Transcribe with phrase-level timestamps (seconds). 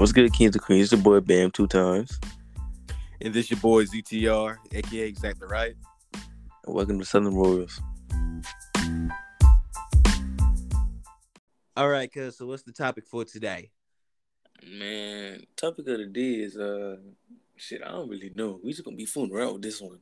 [0.00, 0.84] What's good, Kings and Queens?
[0.84, 2.18] It's your boy Bam two times.
[3.20, 5.74] And this your boy ZTR, aka Exactly Right.
[6.64, 7.82] And welcome to Southern Royals.
[11.76, 12.38] All right, cuz.
[12.38, 13.72] So, what's the topic for today?
[14.66, 16.96] Man, topic of the day is uh,
[17.56, 17.82] shit.
[17.84, 18.58] I don't really know.
[18.64, 19.98] We just gonna be fooling around with this one.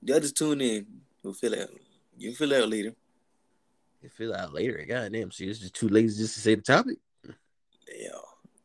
[0.00, 0.86] Y'all just tune in.
[1.22, 1.68] We'll fill out.
[2.16, 2.94] You fill out later.
[4.00, 4.82] You fill out later.
[4.88, 6.96] Goddamn, so it's just too lazy just to say the topic.
[7.94, 8.08] Yeah,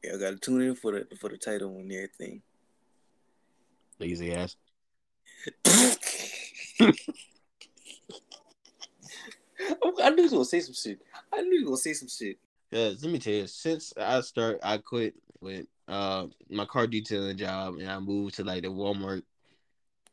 [0.03, 2.41] y'all gotta tune in for the for the title and everything.
[3.99, 4.55] Lazy ass.
[10.01, 10.99] I knew he was gonna say some shit.
[11.33, 12.37] I knew he was gonna say some shit.
[12.71, 17.37] Cause let me tell you, since I start, I quit with uh my car detailing
[17.37, 19.23] job and I moved to like the Walmart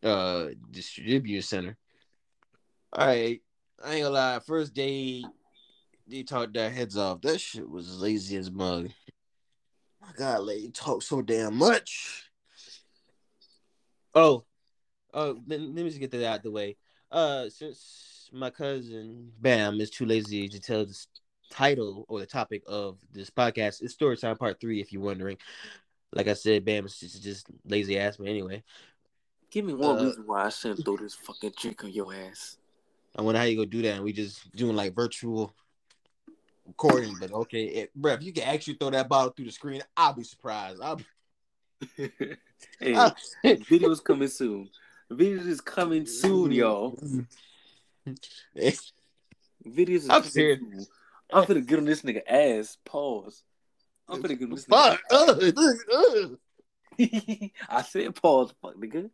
[0.02, 1.76] uh distribution center.
[2.92, 3.40] All right,
[3.84, 4.40] I ain't gonna lie.
[4.40, 5.24] First day,
[6.06, 7.20] they talked their heads off.
[7.22, 8.90] That shit was lazy as mug.
[10.08, 12.24] My God, lady talk so damn much.
[14.14, 14.44] Oh,
[15.12, 16.76] oh, let, let me just get that out the way.
[17.12, 21.06] Uh, since my cousin Bam is too lazy to tell the
[21.50, 24.80] title or the topic of this podcast, it's story time part three.
[24.80, 25.36] If you're wondering,
[26.14, 28.16] like I said, Bam is just, just lazy ass.
[28.16, 28.64] But anyway,
[29.50, 32.58] Give me one Uh, reason why I shouldn't throw this fucking drink on your ass.
[33.16, 33.96] I wonder how you gonna do that.
[33.96, 35.54] And we just doing like virtual
[36.68, 39.82] recording, but okay, it, bruh, if you can actually throw that bottle through the screen,
[39.96, 40.80] I'll be surprised.
[40.80, 41.04] I'll be,
[42.80, 44.68] hey, I'll- videos coming soon.
[45.10, 46.96] Videos is coming soon, y'all.
[49.66, 50.60] Videos is I'm serious.
[50.60, 50.86] soon.
[51.32, 52.76] I'm finna get on this nigga ass.
[52.84, 53.42] Pause.
[54.08, 55.00] I'm finna get on this Fuck.
[55.10, 55.52] nigga.
[55.56, 56.38] Ugh,
[57.00, 57.50] ugh.
[57.68, 59.10] I said pause, fuck nigga.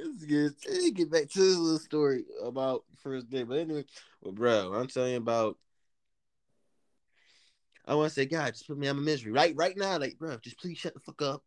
[0.00, 0.54] It's good.
[0.68, 3.42] Let me get back to this little story about first day.
[3.42, 3.84] But anyway,
[4.22, 5.56] well, bro, I'm telling you about.
[7.84, 9.98] I want to say, God, just put me out my misery right, right now.
[9.98, 11.42] Like, bro, just please shut the fuck up.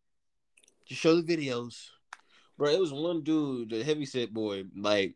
[0.87, 1.89] Just show the videos,
[2.57, 2.69] bro.
[2.69, 4.63] It was one dude, the heavy set boy.
[4.75, 5.15] Like,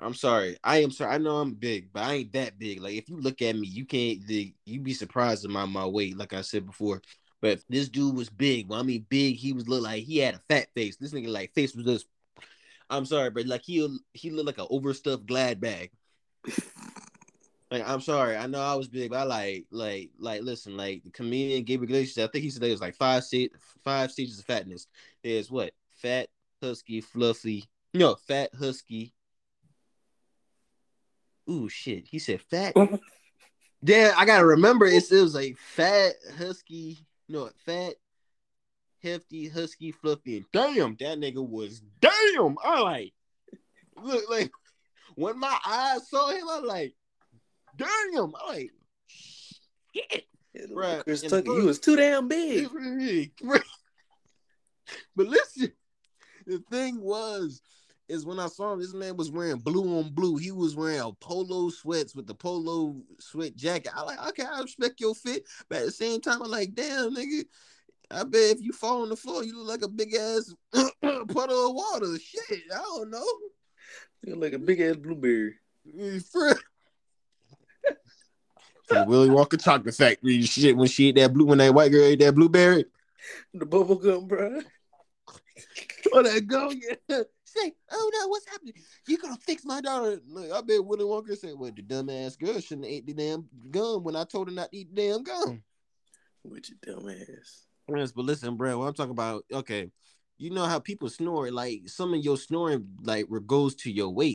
[0.00, 1.14] I'm sorry, I am sorry.
[1.14, 2.80] I know I'm big, but I ain't that big.
[2.80, 4.26] Like, if you look at me, you can't.
[4.26, 6.16] The, you be surprised at my my weight.
[6.16, 7.02] Like I said before.
[7.40, 8.68] But this dude was big.
[8.68, 10.96] Well, I mean big, he was look like he had a fat face.
[10.96, 12.06] This nigga like face was just
[12.90, 15.90] I'm sorry, but like he he looked like an overstuffed glad bag.
[17.70, 21.04] Like I'm sorry, I know I was big, but I like like like listen, like
[21.04, 23.52] the comedian Gabriel Iglesias, I think he said there was like five state
[23.84, 24.86] five stages of fatness.
[25.22, 26.28] There's what fat,
[26.62, 27.64] husky, fluffy.
[27.92, 29.12] No, fat, husky.
[31.50, 32.74] Ooh shit, he said fat.
[33.84, 36.98] Damn, I gotta remember it, it was like fat, husky.
[37.28, 37.94] No, fat,
[39.02, 42.56] hefty, husky, fluffy, and damn, that nigga was damn.
[42.64, 43.14] I like
[44.02, 44.50] look like
[45.14, 46.94] when my eyes saw him, I like
[47.76, 48.32] damn.
[48.36, 48.70] I like
[49.06, 50.24] shit.
[50.72, 52.68] Bruh, Chris and Tucker, you was too damn big.
[55.16, 55.72] but listen,
[56.46, 57.60] the thing was,
[58.08, 60.36] is when I saw him, this man was wearing blue on blue.
[60.36, 63.92] He was wearing a polo sweats with the polo sweat jacket.
[63.94, 67.14] I like, okay, I respect your fit, but at the same time, I'm like, damn,
[67.14, 67.44] nigga.
[68.10, 71.68] I bet if you fall on the floor, you look like a big ass puddle
[71.68, 72.18] of water.
[72.18, 73.26] Shit, I don't know.
[74.22, 75.56] You look like a big ass blueberry.
[75.86, 76.58] Mm, for
[78.88, 82.04] the Willy Walker chocolate factory shit when she ate that blue when that white girl
[82.04, 82.86] ate that blueberry.
[83.52, 84.60] The bubble gum, bro.
[86.12, 87.22] Oh, that go yeah.
[87.44, 88.74] Say, oh no, what's happening?
[89.06, 90.20] You gonna fix my daughter?
[90.26, 93.46] Look, I bet Willy Wonka said, "Well, the dumbass girl shouldn't have ate the damn
[93.70, 95.62] gum when I told her not to eat the damn gum."
[96.44, 97.08] With your dumb
[97.94, 99.90] Yes, but listen, bro, what I'm talking about, okay,
[100.36, 104.34] you know how people snore, like some of your snoring like goes to your weight.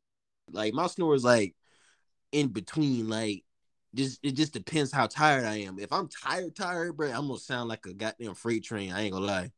[0.52, 1.56] Like my snore is like
[2.31, 3.44] in between, like
[3.94, 5.78] just it just depends how tired I am.
[5.78, 8.91] If I'm tired, tired, bro, I'm gonna sound like a goddamn freight train.
[8.91, 9.52] I ain't gonna lie.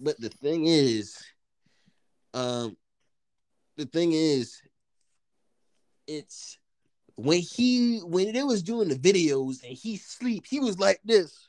[0.00, 1.16] But the thing is,
[2.34, 2.76] um,
[3.76, 4.60] the thing is,
[6.08, 6.58] it's
[7.14, 11.48] when he when they was doing the videos and he sleep, he was like this.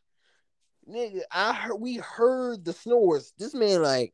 [0.89, 3.33] Nigga, I heard we heard the snores.
[3.37, 4.13] This man like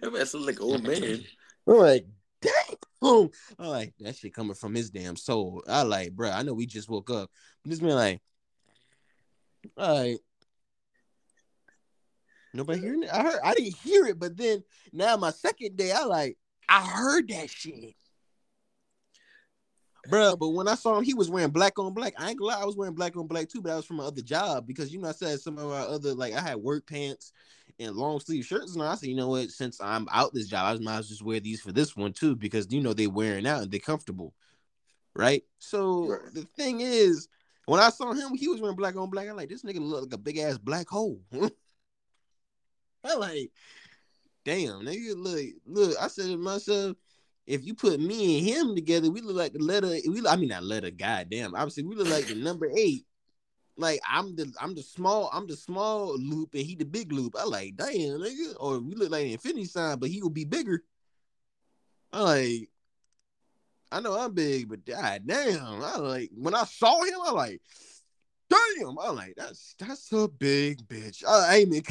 [0.00, 1.24] That man sound like old man.
[1.66, 2.06] I'm like,
[2.40, 2.52] damn.
[3.02, 3.30] I'm
[3.66, 5.62] like, that shit coming from his damn soul.
[5.68, 7.30] I like, bro, I know we just woke up.
[7.64, 8.20] This man like,
[9.76, 10.18] all right.
[12.54, 13.10] Nobody hearing it?
[13.12, 14.62] I heard I didn't hear it, but then
[14.92, 16.36] now my second day, I like,
[16.68, 17.94] I heard that shit.
[20.08, 22.14] Bro, but when I saw him, he was wearing black on black.
[22.18, 23.96] I ain't gonna lie, I was wearing black on black too, but I was from
[23.96, 26.56] my other job because you know I said some of our other like I had
[26.56, 27.32] work pants
[27.78, 30.76] and long sleeve shirts, and I said, you know what, since I'm out this job,
[30.76, 33.06] I might as well just wear these for this one too because you know they
[33.06, 34.34] wearing out and they're comfortable.
[35.14, 35.44] right?
[35.58, 36.34] So Right.
[36.34, 37.28] the thing is,
[37.66, 39.28] when I saw him, he was wearing black on black.
[39.28, 41.20] I'm like, this nigga look like a big ass black hole.
[43.04, 43.50] I like,
[44.44, 45.96] damn, nigga, look, look.
[46.00, 46.96] I said to myself,
[47.46, 49.88] if you put me and him together, we look like the letter.
[49.88, 50.90] We, I mean, not letter.
[50.90, 53.04] Goddamn, obviously, we look like the number eight.
[53.76, 57.34] Like I'm the I'm the small I'm the small loop and he the big loop.
[57.38, 58.54] I like damn nigga.
[58.60, 60.82] Or we look like an infinity sign, but he will be bigger.
[62.12, 62.68] I like
[63.90, 65.82] I know I'm big, but god damn.
[65.82, 67.62] I like when I saw him, I like
[68.50, 68.98] damn.
[68.98, 71.24] I like that's that's a big bitch.
[71.26, 71.82] I ain't even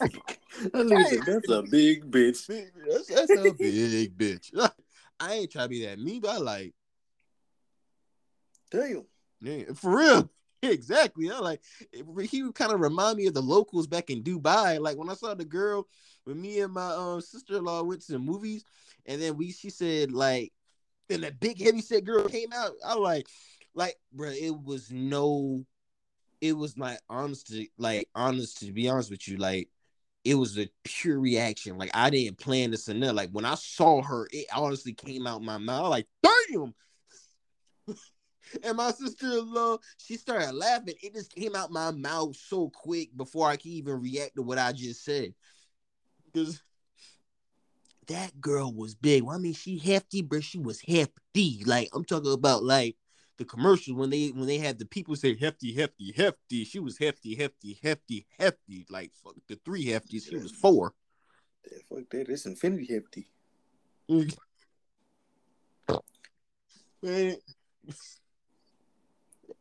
[0.60, 2.46] That nigga said, That's a big bitch.
[2.88, 4.50] that's, that's a big bitch.
[5.20, 6.74] I ain't trying to be that mean, but I like
[8.70, 9.04] Damn.
[9.40, 10.30] Yeah, for real.
[10.62, 11.30] Exactly.
[11.30, 11.60] I like
[12.28, 14.78] he would kind of remind me of the locals back in Dubai.
[14.78, 15.86] Like when I saw the girl
[16.24, 18.64] when me and my um sister-in-law went to the movies,
[19.06, 20.52] and then we she said like
[21.08, 22.72] then that big heavy set girl came out.
[22.86, 23.26] I was like,
[23.74, 25.64] like, bro, it was no,
[26.40, 29.68] it was my honesty, like honest to be honest with you, like
[30.24, 31.78] it was a pure reaction.
[31.78, 33.14] Like I didn't plan this and that.
[33.14, 35.90] Like when I saw her, it honestly came out my mouth.
[35.90, 36.74] Like, damn.
[38.64, 40.94] And my sister-in-law, she started laughing.
[41.04, 44.58] It just came out my mouth so quick before I could even react to what
[44.58, 45.34] I just said.
[46.26, 46.60] Because
[48.08, 49.22] that girl was big.
[49.22, 51.62] Well, I mean, she hefty, but she was hefty.
[51.64, 52.96] Like I'm talking about, like
[53.40, 56.62] the commercials when they when they had the people say hefty, hefty, hefty.
[56.62, 58.84] She was hefty, hefty, hefty, hefty.
[58.90, 60.28] Like fuck the three hefties.
[60.28, 60.92] She was four.
[61.64, 62.28] Yeah, fuck that.
[62.28, 63.30] It's infinity hefty.
[64.10, 64.36] Mm.
[67.02, 67.36] Man.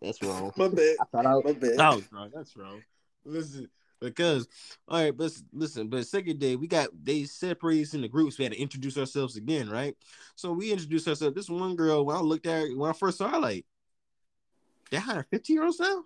[0.01, 0.51] That's wrong.
[0.57, 0.95] My bad.
[0.99, 1.77] I thought I My bad.
[1.77, 2.31] That was wrong.
[2.35, 2.81] That's wrong.
[3.23, 3.69] Listen,
[3.99, 4.47] because
[4.87, 8.37] all right, but listen, but second day we got they separated us in the groups.
[8.37, 9.95] We had to introduce ourselves again, right?
[10.35, 11.35] So we introduced ourselves.
[11.35, 13.65] This one girl, when I looked at her, when I first saw her, like,
[14.91, 16.03] they hired 15 year olds now?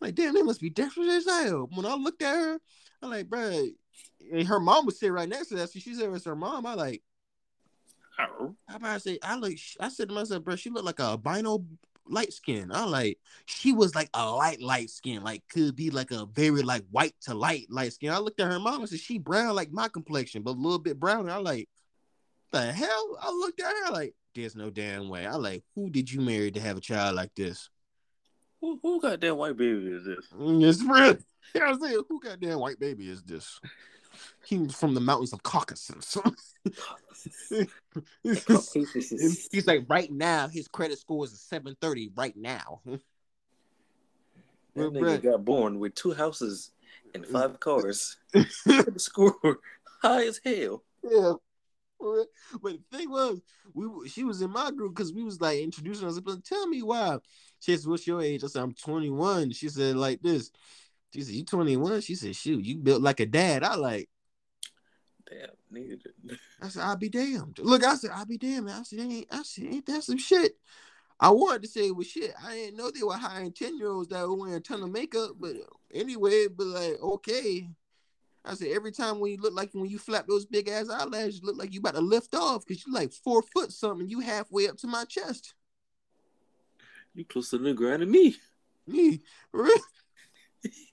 [0.00, 1.68] Like, damn, they must be desperate as hell.
[1.74, 2.58] When I looked at her,
[3.02, 3.66] I'm like, bro,
[4.32, 5.70] and her mom was sitting right next to that.
[5.70, 6.66] So she said it was her mom.
[6.66, 7.02] I like.
[8.68, 11.04] I about to say, I look, I said to myself, bro, she looked like a
[11.04, 11.64] albino
[12.10, 12.70] light skin.
[12.72, 16.62] I like, she was like a light, light skin, like could be like a very
[16.62, 18.12] like white to light, light skin.
[18.12, 20.78] I looked at her mom and said, she brown like my complexion, but a little
[20.78, 21.30] bit browner.
[21.32, 21.68] I like,
[22.52, 23.18] the hell?
[23.20, 25.26] I looked at her like, there's no damn way.
[25.26, 27.68] I like, who did you marry to have a child like this?
[28.60, 30.26] Who, who got that white baby is this?
[30.38, 31.16] Mm, It's real.
[31.52, 32.02] What I'm saying?
[32.08, 33.58] Who goddamn white baby is this?
[34.44, 36.16] He was from the mountains of Caucasus.
[39.50, 42.80] He's like, right now, his credit score is a 730 right now.
[44.76, 46.70] That Well, nigga got born with two houses
[47.12, 48.16] and five cars.
[48.32, 49.34] the score
[50.00, 50.84] high as hell.
[51.02, 51.32] yeah.
[51.98, 52.26] But
[52.62, 53.42] the thing was,
[53.74, 56.18] we she was in my group because we was like introducing us.
[56.20, 57.18] But tell me why.
[57.58, 60.50] She said, "What's your age?" I said, "I'm 21." She said, "Like this."
[61.12, 64.08] She said, "You 21?" She said, "Shoot, you built like a dad." I like.
[65.28, 65.98] Damn, nigga.
[66.62, 69.42] I said, "I'll be damned." Look, I said, "I'll be damned." I said, "Ain't I
[69.42, 70.56] said, ain't that some shit?"
[71.18, 72.32] I wanted to say it was shit.
[72.42, 74.90] I didn't know they were hiring ten year olds that were wearing a ton of
[74.90, 75.32] makeup.
[75.38, 75.56] But
[75.92, 77.68] anyway, but like, okay.
[78.42, 81.40] I said, every time when you look like when you flap those big ass eyelashes,
[81.40, 84.08] you look like you about to lift off because you're like four foot something.
[84.08, 85.54] You halfway up to my chest.
[87.14, 88.36] You closer to the ground than me.
[88.86, 89.20] Me,
[89.52, 89.80] really?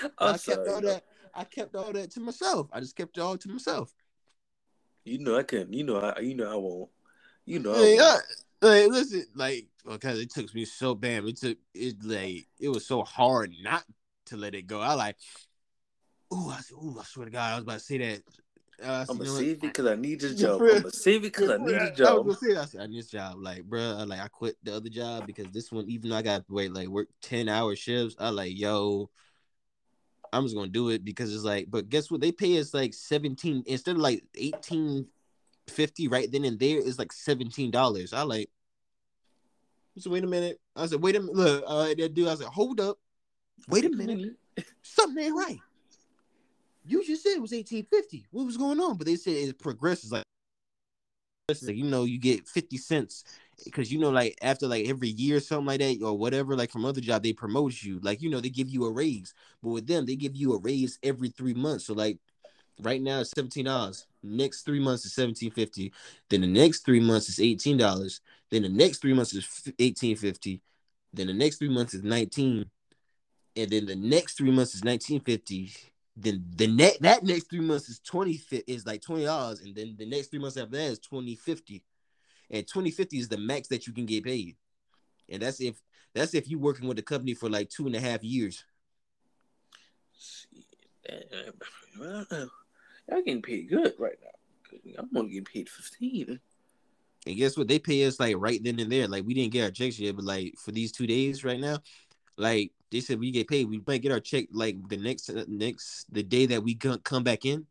[0.18, 0.68] I I'm kept sorry.
[0.68, 1.04] all that.
[1.34, 2.68] I kept all that to myself.
[2.72, 3.92] I just kept it all to myself.
[5.04, 5.72] You know I couldn't.
[5.72, 6.20] You know I.
[6.20, 6.90] You know I won't.
[7.44, 8.22] You know I Hey, won't.
[8.62, 11.24] I, hey, listen, like, because it took me so bad.
[11.24, 13.84] It took it like it was so hard not
[14.26, 14.80] to let it go.
[14.80, 15.16] I like,
[16.32, 18.22] ooh, I said, ooh, I swear to God, I was about to say that.
[18.82, 20.60] Uh, I I'm gonna save it because I need this job.
[20.62, 22.26] I'm gonna save it because I need Yeah, a I job.
[22.26, 22.60] was gonna say.
[22.60, 23.36] I said, I need this job.
[23.38, 26.46] Like, bro, like I quit the other job because this one, even though I got
[26.46, 29.10] to wait like work 10 hour shifts, I like, yo,
[30.36, 32.20] I'm just gonna do it because it's like, but guess what?
[32.20, 35.06] They pay us like 17 instead of like 18
[35.68, 38.12] 50 right then and there is like $17.
[38.12, 38.50] I like,
[39.98, 40.60] so wait a minute.
[40.74, 41.34] I said, wait a minute.
[41.34, 42.98] Look, uh, that dude, I said, hold up.
[43.68, 44.36] Wait a minute.
[44.82, 45.58] Something ain't right.
[46.84, 48.26] You just said it was 1850.
[48.30, 48.96] What was going on?
[48.96, 50.22] But they said it progresses like,
[51.48, 53.24] like, you know, you get 50 cents
[53.64, 56.70] because you know, like after like every year or something like that, or whatever, like
[56.70, 57.98] from other job, they promote you.
[58.00, 59.34] Like, you know, they give you a raise.
[59.62, 61.86] But with them, they give you a raise every three months.
[61.86, 62.18] So like
[62.82, 64.06] right now it's $17.
[64.22, 65.92] Next three months is 1750.
[66.28, 68.20] Then the next three months is $18.
[68.50, 69.44] Then the next three months is
[69.78, 70.60] 1850.
[71.12, 72.66] Then the next three months is 19.
[73.56, 75.72] And then the next three months is 1950
[76.16, 79.74] then the net that next three months is 20 fi- is like 20 dollars and
[79.74, 81.82] then the next three months after that is 2050
[82.50, 84.56] and twenty fifty is the max that you can get paid,
[85.28, 85.80] and that's if
[86.14, 88.64] that's if you're working with the company for like two and a half years.
[91.98, 92.24] Y'all
[93.08, 94.30] getting paid good right now.
[94.98, 96.40] I'm only getting paid fifteen.
[97.26, 97.68] And guess what?
[97.68, 99.08] They pay us like right then and there.
[99.08, 101.78] Like we didn't get our checks yet, but like for these two days right now,
[102.36, 103.68] like they said we get paid.
[103.68, 107.24] We might get our check like the next uh, next the day that we come
[107.24, 107.66] back in.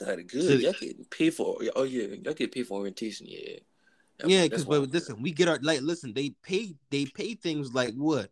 [0.00, 0.60] Y'all got it good.
[0.60, 1.58] Y'all get paid for.
[1.74, 3.26] Oh yeah, y'all get paid for orientation.
[3.28, 3.58] Yeah.
[4.18, 6.14] That's, yeah, because but listen, we get our like listen.
[6.14, 8.30] They pay they pay things like what?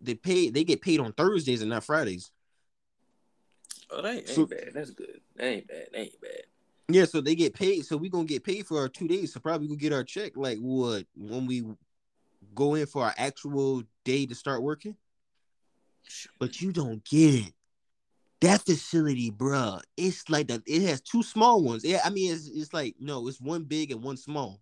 [0.00, 2.30] They pay they get paid on Thursdays and not Fridays.
[3.90, 4.70] Oh, that ain't, so, bad.
[4.72, 5.20] That's good.
[5.36, 5.86] That ain't bad.
[5.92, 6.42] That ain't bad.
[6.88, 7.84] Yeah, so they get paid.
[7.84, 9.32] So we gonna get paid for our two days.
[9.32, 11.64] So probably gonna get our check like what when we
[12.54, 14.96] go in for our actual day to start working.
[16.38, 17.52] But you don't get it.
[18.44, 20.62] That facility, bruh, it's like that.
[20.66, 21.82] It has two small ones.
[21.82, 24.60] Yeah, I mean, it's, it's like no, it's one big and one small.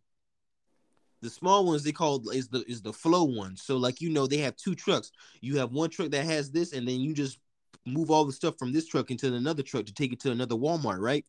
[1.20, 3.56] The small ones they call is the is the flow one.
[3.56, 5.10] So like you know, they have two trucks.
[5.40, 7.40] You have one truck that has this, and then you just
[7.84, 10.54] move all the stuff from this truck into another truck to take it to another
[10.54, 11.26] Walmart, right?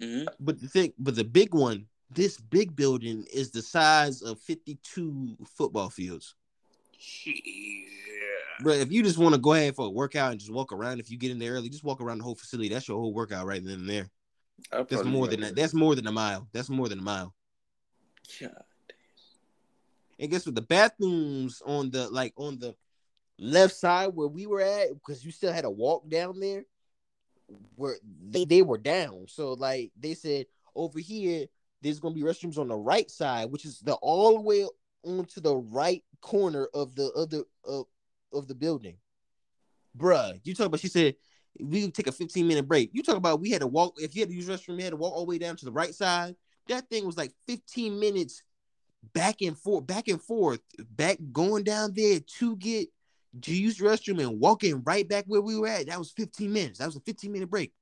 [0.00, 0.28] Mm-hmm.
[0.40, 5.36] But the thing, but the big one, this big building is the size of 52
[5.46, 6.36] football fields.
[7.26, 7.34] Yeah.
[8.60, 11.00] But if you just want to go ahead for a workout and just walk around,
[11.00, 12.68] if you get in there early, just walk around the whole facility.
[12.68, 14.10] That's your whole workout right then and there.
[14.70, 15.56] That's more than that.
[15.56, 16.46] That's more than a mile.
[16.52, 17.34] That's more than a mile.
[18.40, 18.48] Yeah.
[20.18, 20.54] And guess what?
[20.54, 22.76] The bathrooms on the like on the
[23.38, 26.64] left side where we were at, because you still had to walk down there
[27.76, 29.26] were they, they were down.
[29.28, 31.46] So like they said over here,
[31.80, 34.66] there's gonna be restrooms on the right side, which is the all the way
[35.04, 37.86] onto the right corner of the other of,
[38.32, 38.96] of the building.
[39.96, 41.16] Bruh, you talk about she said
[41.60, 42.90] we take a 15 minute break.
[42.92, 44.90] You talk about we had to walk if you had to use restroom, you had
[44.90, 46.34] to walk all the way down to the right side.
[46.68, 48.42] That thing was like 15 minutes
[49.12, 50.60] back and forth, back and forth,
[50.96, 52.88] back going down there to get
[53.42, 55.86] to use restroom and walking right back where we were at.
[55.86, 56.78] That was 15 minutes.
[56.78, 57.72] That was a 15 minute break.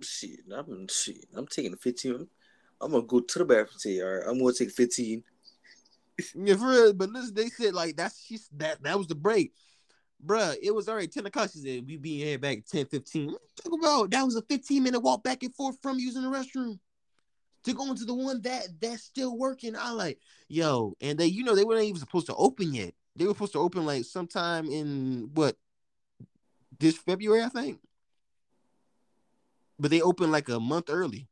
[0.00, 1.26] Shit, I'm shit.
[1.34, 2.26] I'm taking a 15.
[2.80, 3.78] I'm gonna go to the bathroom.
[3.78, 5.22] Say, all right, I'm gonna take 15.
[6.34, 6.92] yeah, for real.
[6.92, 9.52] But listen, they said like that's she's that that was the break.
[10.24, 11.50] Bruh, it was already 10 o'clock.
[11.52, 13.34] She said we be here back at 10 15.
[13.62, 16.78] Talk about that was a 15 minute walk back and forth from using the restroom
[17.64, 19.76] to go into the one that that's still working.
[19.76, 22.94] I like, yo, and they, you know, they weren't even supposed to open yet.
[23.16, 25.56] They were supposed to open like sometime in what
[26.78, 27.80] this February, I think.
[29.78, 31.28] But they opened like a month early.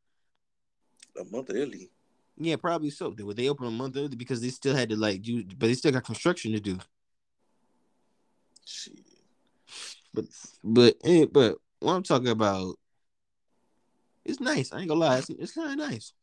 [1.19, 1.91] A month early.
[2.43, 3.11] Yeah, probably so.
[3.11, 5.67] They were they opened a month early because they still had to like do, but
[5.67, 6.79] they still got construction to do.
[8.65, 8.99] Shit.
[10.15, 10.25] But
[10.65, 12.77] but eh, but what I'm talking about,
[14.25, 14.73] it's nice.
[14.73, 16.15] I ain't gonna lie, it's, it's kind of nice.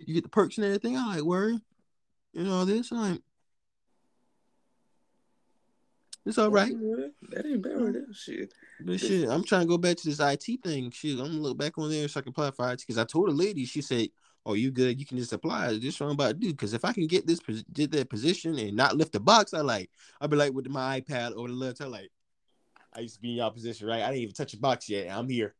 [0.00, 0.96] You get the perks and everything.
[0.96, 1.60] I like worry,
[2.32, 2.90] you know this.
[2.90, 3.20] I like
[6.26, 6.72] it's all right.
[7.30, 8.52] That ain't bad with that shit.
[8.80, 10.90] But shit, I'm trying to go back to this IT thing.
[10.90, 12.78] Shit, I'm gonna look back on there so I can apply for IT.
[12.78, 14.08] Because I told a lady, she said,
[14.44, 14.98] "Oh, you good?
[14.98, 16.50] You can just apply." This what I'm about to do.
[16.50, 17.40] Because if I can get this,
[17.72, 21.00] did that position and not lift the box, I like, I'll be like with my
[21.00, 22.10] iPad or the laptop, like,
[22.94, 24.02] I used to be in your position, right?
[24.02, 25.10] I didn't even touch a box yet.
[25.10, 25.54] I'm here.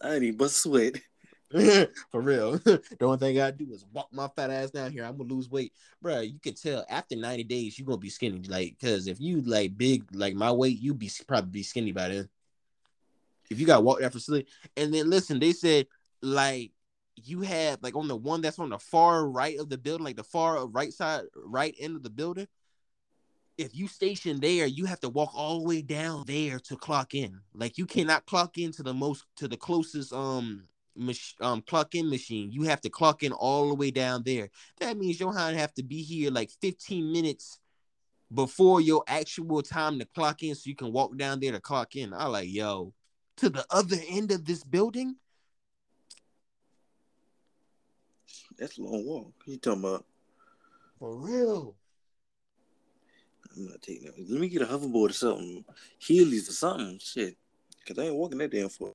[0.00, 1.00] I didn't even but sweat.
[2.10, 2.52] For real.
[2.58, 5.04] the only thing I do is walk my fat ass down here.
[5.04, 5.72] I'm gonna lose weight.
[6.00, 8.40] Bro, you can tell after 90 days you're gonna be skinny.
[8.48, 12.08] Like, cause if you like big like my weight, you be probably be skinny by
[12.08, 12.28] then.
[13.50, 14.48] If you got walk that facility.
[14.78, 15.88] And then listen, they said
[16.22, 16.72] like
[17.16, 20.16] you have like on the one that's on the far right of the building, like
[20.16, 22.48] the far right side, right end of the building.
[23.58, 27.14] If you station there, you have to walk all the way down there to clock
[27.14, 27.40] in.
[27.54, 30.64] Like you cannot clock into the most to the closest um
[30.96, 32.50] mach- um clock in machine.
[32.50, 34.48] You have to clock in all the way down there.
[34.80, 37.58] That means Johan have to be here like 15 minutes
[38.32, 41.96] before your actual time to clock in so you can walk down there to clock
[41.96, 42.14] in.
[42.14, 42.94] I like, yo,
[43.38, 45.16] to the other end of this building.
[48.62, 49.32] That's a long walk.
[49.44, 50.04] You talking about?
[51.00, 51.74] For real.
[53.56, 54.14] I'm not taking that.
[54.30, 55.64] Let me get a hoverboard or something.
[56.00, 57.00] Heelys or something.
[57.00, 57.36] Shit.
[57.84, 58.92] Cause I ain't walking that damn far.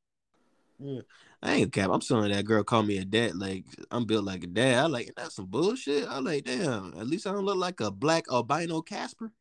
[0.79, 1.01] Yeah.
[1.43, 1.89] I ain't cap.
[1.91, 3.35] I'm saying that girl called me a dad.
[3.35, 4.85] Like I'm built like a dad.
[4.85, 6.07] I like that's some bullshit.
[6.07, 6.93] I like damn.
[6.97, 9.33] At least I don't look like a black albino Casper.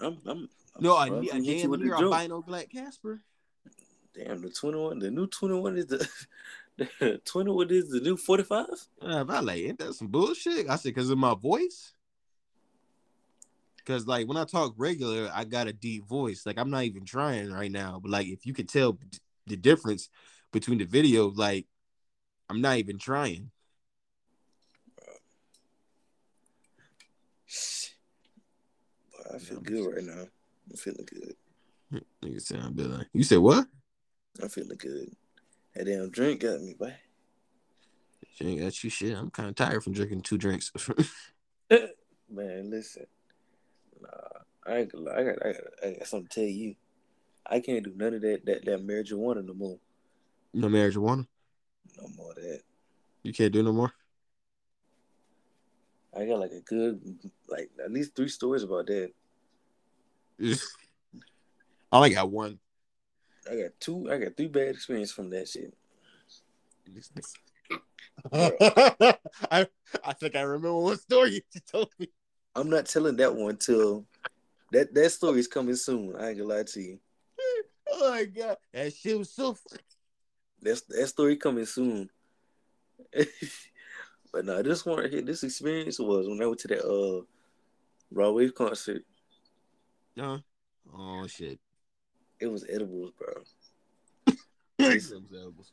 [0.00, 3.20] I'm, I'm, I'm no, I, I damn near albino black Casper.
[4.14, 6.08] Damn, the 21, the new 21 is the
[7.24, 8.66] Twenty, what is the new forty five?
[9.00, 10.68] Uh, like, ain't that some bullshit?
[10.68, 11.94] I said, cause of my voice.
[13.84, 16.46] Cause like when I talk regular, I got a deep voice.
[16.46, 17.98] Like I'm not even trying right now.
[18.00, 18.96] But like if you could tell
[19.46, 20.08] the difference
[20.52, 21.66] between the video, like
[22.48, 23.50] I'm not even trying.
[29.34, 30.26] I feel good right now.
[30.70, 31.34] I'm feeling good.
[32.22, 33.06] You sound good.
[33.12, 33.66] You said what?
[34.40, 35.14] I'm feeling good.
[35.74, 36.94] That damn drink got me, boy.
[38.34, 39.16] She ain't got you shit.
[39.16, 40.72] I'm kind of tired from drinking two drinks.
[41.70, 43.06] Man, listen.
[44.00, 44.08] Nah,
[44.66, 45.16] I ain't gonna lie.
[45.16, 46.74] I got, I got, I got something to tell you.
[47.46, 49.78] I can't do none of that that, that marijuana no more.
[50.54, 51.26] no marijuana.
[52.00, 52.60] No more of that.
[53.22, 53.92] You can't do no more.
[56.16, 57.00] I got like a good,
[57.48, 59.12] like at least three stories about that.
[61.92, 62.58] I only got one.
[63.50, 64.10] I got two.
[64.10, 65.74] I got three bad experiences from that shit.
[68.32, 69.66] I
[70.04, 72.08] I think I remember one story you told me.
[72.54, 74.06] I'm not telling that one till
[74.72, 76.14] that that story is coming soon.
[76.16, 76.98] I ain't gonna lie to you.
[77.94, 79.52] Oh my god, that shit was so.
[79.52, 79.82] funny.
[80.62, 82.08] That's that story coming soon.
[84.32, 87.22] but no, this one here, this experience was when I went to that uh
[88.10, 89.02] Raw Wave concert.
[90.18, 90.38] Uh,
[90.94, 91.58] oh shit.
[92.42, 93.32] It was edibles, bro.
[94.78, 95.72] Themselves.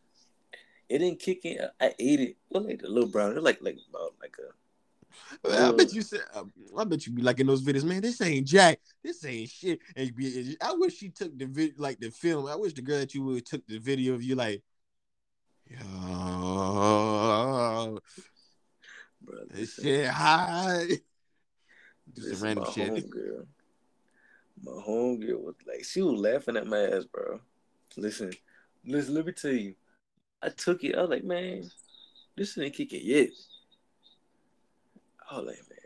[0.88, 1.58] It didn't kick in.
[1.82, 2.38] I ate it.
[2.52, 3.36] Well, like the little brown.
[3.36, 4.54] It like like about like a
[5.52, 6.22] I bet you said.
[6.36, 8.02] um, I bet you be like in those videos, man.
[8.02, 8.80] This ain't Jack.
[9.04, 9.80] This ain't shit.
[9.96, 12.46] And be, I wish she took the vid, like the film.
[12.46, 14.62] I wish the girl that you would took the video of you, like,
[15.66, 15.80] yo,
[19.24, 19.40] bro.
[19.50, 20.86] this shit high.
[20.86, 21.00] Do
[22.22, 22.94] listen, some random shit.
[22.94, 23.48] homegirl.
[24.64, 27.40] My homegirl was like, she was laughing at my ass, bro.
[27.98, 28.34] Listen,
[28.86, 29.14] listen.
[29.14, 29.76] Let me tell you.
[30.42, 30.96] I took it.
[30.96, 31.70] I was like, man,
[32.36, 33.30] this ain't kicking yet.
[35.30, 35.80] I was like, man,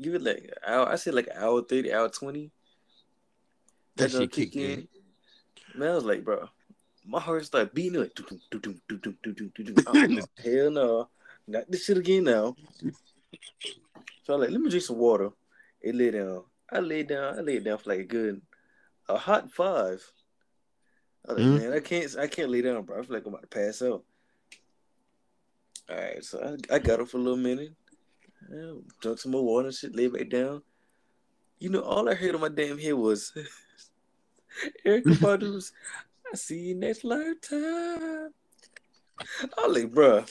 [0.00, 0.88] give it like an hour.
[0.88, 2.50] I said like an hour thirty, hour twenty.
[3.96, 4.88] That done shit kick in.
[5.74, 6.48] Man, I was like, bro,
[7.06, 8.18] my heart started beating like,
[10.44, 11.08] hell no,
[11.46, 12.54] not this shit again now.
[14.24, 15.30] So I was like, let me drink some water.
[15.80, 16.44] It lay down.
[16.70, 17.38] I laid down.
[17.38, 18.40] I laid down for like a good,
[19.08, 20.02] a hot five.
[21.28, 21.58] I was like, Mhm.
[21.58, 22.98] man, I can't, I can't lay down, bro.
[22.98, 24.04] I feel like I'm about to pass out.
[25.88, 27.72] All right, so I, I got up for a little minute,
[28.52, 30.62] yeah, drank some more water and shit, lay back down.
[31.60, 33.32] You know, all I heard on my damn head was
[34.86, 35.72] Erykah Badu's
[36.32, 38.30] I see you next lifetime.
[39.56, 40.28] I was like, bruh,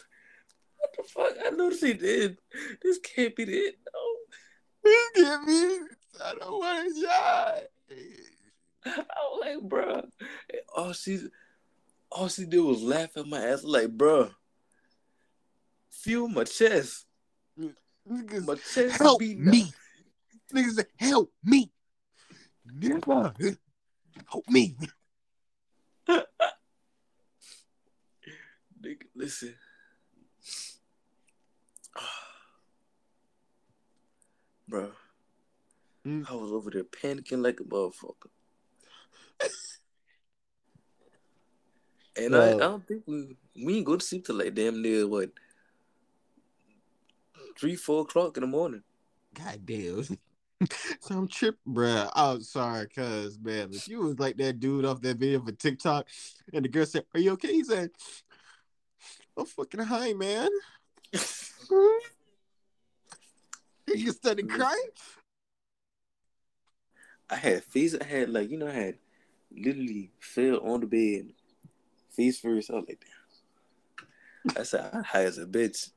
[0.78, 1.34] what the fuck?
[1.45, 2.38] I noticed he did.
[2.82, 3.76] This can't be it.
[3.93, 4.91] No.
[4.91, 5.78] you give me.
[6.23, 7.62] I don't want to die.
[8.86, 10.08] I was like, bro,
[10.75, 11.19] all she,
[12.12, 13.63] all she did was laugh at my ass.
[13.63, 14.30] Like, bro,
[15.89, 17.06] feel my chest.
[18.08, 19.73] Niggas, My chest help beating me.
[20.54, 21.71] Niggas say, help me.
[22.80, 23.58] Nigga,
[24.30, 24.78] help me.
[28.82, 29.56] Nigga, listen.
[34.67, 34.91] Bro,
[36.05, 36.29] Mm.
[36.29, 38.29] I was over there panicking like a motherfucker.
[42.17, 45.05] And I, I don't think we we ain't go to sleep till like damn near
[45.05, 45.31] what
[47.57, 48.83] three, four o'clock in the morning.
[49.33, 50.03] God damn.
[51.01, 52.09] so I'm tripping, bruh.
[52.15, 53.69] I'm sorry, cuz, man.
[53.73, 56.07] If you was like that dude off that video for TikTok
[56.53, 57.51] and the girl said, Are you okay?
[57.51, 57.89] He said,
[59.37, 60.49] I'm fucking high, man.
[63.93, 64.89] he started crying.
[67.29, 67.95] I had fees.
[67.99, 68.97] I had like, you know, I had
[69.55, 71.33] literally fell on the bed,
[72.11, 72.69] face first.
[72.69, 73.03] I was like,
[74.45, 74.57] damn.
[74.57, 75.89] I said, I high as a bitch.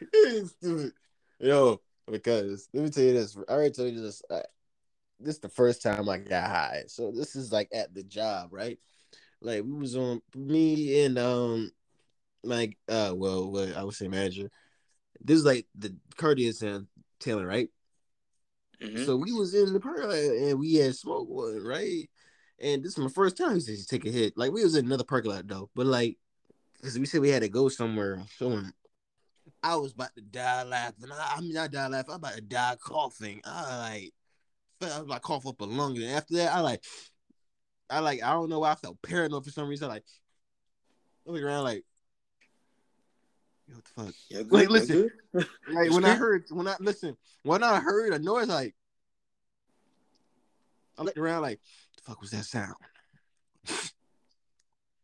[1.40, 3.36] Yo, because let me tell you this.
[3.48, 4.22] I already told you this.
[4.30, 4.40] Uh,
[5.18, 6.84] this is the first time I got high.
[6.88, 8.78] So this is like at the job, right?
[9.40, 11.70] Like we was on me and um
[12.42, 14.50] like uh well, well I would say manager.
[15.20, 16.86] This is like the cardiac and
[17.20, 17.68] Taylor, right?
[18.82, 19.04] Mhm.
[19.04, 22.08] So we was in the park and we had smoke one, right?
[22.58, 24.36] And this is my first time to take a hit.
[24.36, 26.18] Like we was in another parking lot though, but like,
[26.82, 28.22] cause we said we had to go somewhere.
[28.38, 28.72] Someone,
[29.62, 31.10] I was about to die laughing.
[31.12, 32.12] I, I mean, I die laughing.
[32.12, 33.40] I'm about to die coughing.
[33.44, 34.12] I like,
[34.82, 35.96] I was about to cough up a lung.
[35.96, 36.82] And after that, I like,
[37.88, 39.88] I like, I don't know why I felt paranoid for some reason.
[39.88, 40.04] I like,
[41.24, 41.84] look around like,
[43.68, 44.14] yo, what the fuck?
[44.28, 44.52] Yeah, good.
[44.52, 45.10] Wait, yeah, listen.
[45.68, 48.74] Like when I heard, when I listen, when I heard a noise, like
[50.96, 51.60] I looked around, like
[51.96, 52.76] the fuck was that sound?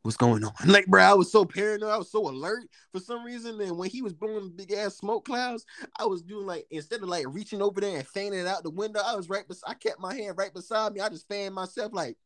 [0.03, 0.53] What's going on?
[0.67, 3.61] Like, bro, I was so paranoid, I was so alert for some reason.
[3.61, 5.65] And when he was blowing big ass smoke clouds,
[5.97, 8.71] I was doing like instead of like reaching over there and fanning it out the
[8.71, 9.47] window, I was right.
[9.47, 11.01] Bes- I kept my hand right beside me.
[11.01, 12.17] I just fanned myself, like.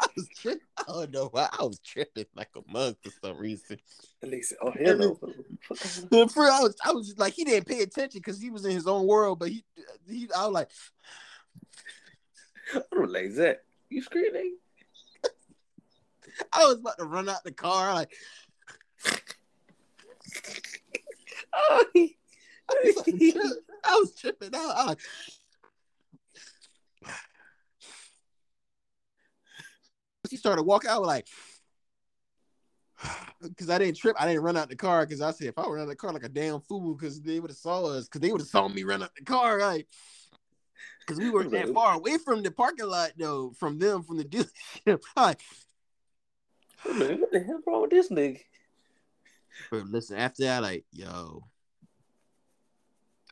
[0.00, 0.60] I was tripping.
[0.78, 3.78] I don't know why I was tripping like a mug for some reason.
[4.22, 5.18] At least, oh hell no.
[6.10, 8.64] The friend, I was, I was just like, he didn't pay attention because he was
[8.64, 9.38] in his own world.
[9.38, 9.64] But he,
[10.08, 10.70] he, I was like,
[12.74, 13.62] I don't like that.
[13.88, 14.56] You screaming?
[16.52, 17.94] I was about to run out the car.
[17.94, 18.12] Like,
[21.56, 22.16] Oh, he-
[22.68, 23.06] I was, like,
[23.84, 24.74] I was tripping out.
[24.76, 24.98] I like,
[30.34, 30.90] he started walking.
[30.90, 31.28] out like,
[33.40, 34.16] because I didn't trip.
[34.18, 36.12] I didn't run out the car because I said if I run out the car
[36.12, 38.66] like a damn fool, because they would have saw us, because they would have saw
[38.66, 39.86] me run out the car, like.
[41.06, 44.24] Because we weren't that far away from the parking lot, though, from them, from the
[44.86, 45.02] dealership.
[45.16, 45.38] Like,
[46.84, 48.40] I'm what the hell wrong with this nigga?
[49.70, 51.44] But listen, after that, like, yo,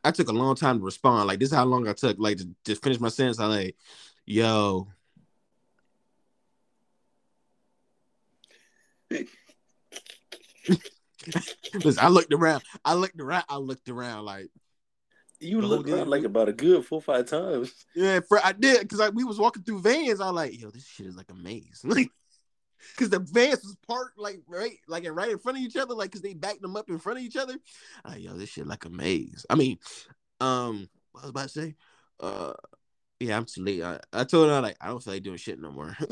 [0.04, 1.26] I took a long time to respond.
[1.26, 3.40] Like, this is how long I took, like, to just finish my sentence.
[3.40, 3.76] I like,
[4.24, 4.86] yo.
[11.74, 12.62] listen, I looked around.
[12.84, 13.44] I looked around.
[13.48, 14.24] I looked around.
[14.24, 14.48] Like,
[15.40, 17.72] You looked around like about a good four five times.
[17.94, 20.20] yeah, for, I did because like we was walking through vans.
[20.20, 21.84] I was like, yo, this shit is like a maze.
[21.84, 22.08] Like,
[22.96, 26.10] because the vans was parked like right, like right in front of each other, like
[26.10, 27.54] because they backed them up in front of each other.
[28.04, 29.46] I like, yo, this shit like a maze.
[29.48, 29.78] I mean,
[30.40, 31.76] um, what I was about to say,
[32.20, 32.52] uh,
[33.20, 33.82] yeah, I'm too late.
[33.82, 35.96] I, I told her like I don't feel like doing shit no more.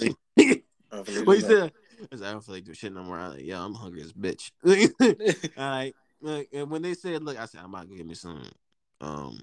[1.25, 1.73] What he said?
[2.13, 3.19] I said I don't feel like doing shit no more.
[3.19, 4.51] I'm like, yo, I'm hungry as bitch.
[5.57, 8.15] All right, like, and when they said, look, I said I'm about to get me
[8.15, 8.43] some,
[9.01, 9.41] um.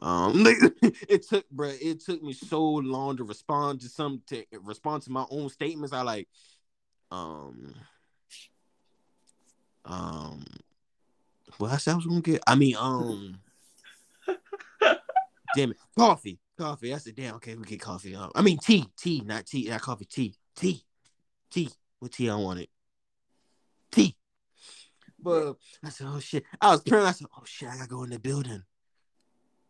[0.00, 0.44] Um,
[1.08, 1.72] it took, bro.
[1.80, 5.92] It took me so long to respond to some to respond to my own statements.
[5.92, 6.28] I like,
[7.10, 7.74] um,
[9.84, 10.44] um,
[11.58, 12.42] well, I said I was gonna get.
[12.46, 13.40] I mean, um,
[15.56, 16.94] damn it, coffee, coffee.
[16.94, 18.14] I said, damn, okay, we get coffee.
[18.14, 20.84] Um, I mean, tea, tea, not tea, not coffee, tea, tea,
[21.50, 21.70] T.
[22.00, 22.68] What T I wanted?
[23.90, 24.16] T.
[25.20, 26.44] But I said, oh shit.
[26.60, 27.06] I was praying.
[27.06, 28.62] I said, oh shit, I gotta go in the building.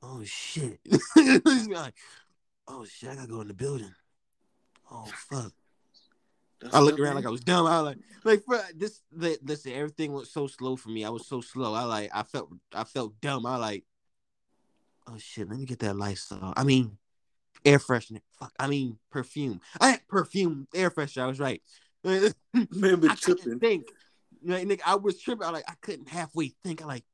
[0.02, 0.80] Oh shit.
[1.16, 1.94] like,
[2.68, 3.94] oh shit, I gotta go in the building.
[4.90, 5.52] Oh fuck.
[6.60, 7.66] That's I looked around like I was dumb.
[7.66, 11.04] I was like, like bro, this li- listen, everything went so slow for me.
[11.04, 11.72] I was so slow.
[11.74, 13.46] I like I felt I felt dumb.
[13.46, 13.84] I like,
[15.06, 16.54] oh shit, let me get that Lysol.
[16.56, 16.98] I mean,
[17.68, 18.20] air freshener.
[18.38, 18.52] Fuck.
[18.58, 19.60] I mean perfume.
[19.80, 21.22] I had perfume, air freshener.
[21.22, 21.62] I was right.
[22.04, 23.60] Remember I couldn't tripping.
[23.60, 23.88] think.
[24.44, 25.46] Like, nigga, I was tripping.
[25.46, 26.82] I like I couldn't halfway think.
[26.82, 27.04] I like,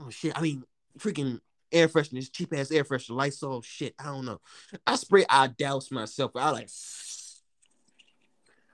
[0.00, 0.36] oh shit.
[0.36, 0.64] I mean,
[0.98, 1.40] freaking
[1.72, 3.94] air freshener, cheap ass air freshener, Lysol shit.
[3.98, 4.40] I don't know.
[4.86, 6.32] I spray, I douse myself.
[6.34, 6.70] I like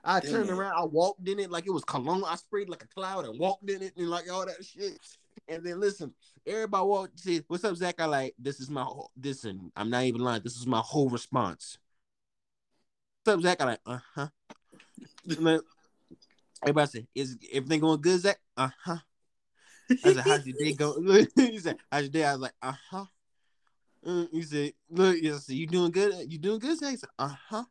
[0.05, 0.31] I Damn.
[0.31, 2.23] turned around, I walked in it like it was cologne.
[2.25, 4.99] I sprayed like a cloud and walked in it and like all that shit.
[5.47, 6.13] And then listen,
[6.45, 7.17] everybody walked.
[7.17, 7.99] To see, what's up, Zach?
[7.99, 9.71] I like this is my whole listen.
[9.75, 10.41] I'm not even lying.
[10.43, 11.77] This is my whole response.
[13.23, 13.61] What's up, Zach?
[13.61, 14.27] I like, uh huh.
[16.63, 18.97] Everybody said, "Is everything going good, Zach?" Uh huh.
[19.89, 22.73] I said, "How's your day going?" he said, "How's your day?" I was like, "Uh
[22.89, 23.05] huh."
[24.05, 26.31] Uh, he said, "Look, he said, you doing good?
[26.31, 26.91] You doing good?" Zach?
[26.91, 27.63] He said, "Uh huh."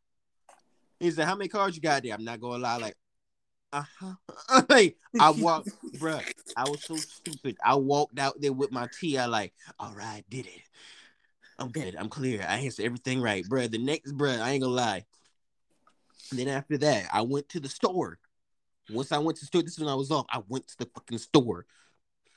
[1.00, 2.96] He said, "How many cars you got there?" I'm not gonna lie, like,
[3.74, 4.62] uh huh.
[4.68, 6.22] like, I walked, bruh.
[6.56, 7.56] I was so stupid.
[7.64, 9.18] I walked out there with my tea.
[9.18, 10.62] I like, all right, did it.
[11.58, 11.96] I'm good.
[11.96, 12.44] I'm clear.
[12.48, 13.70] I answered everything right, bruh.
[13.70, 15.04] The next, bruh, I ain't gonna lie.
[16.30, 18.18] And then after that, I went to the store.
[18.90, 20.26] Once I went to the store, this is when I was off.
[20.30, 21.66] I went to the fucking store.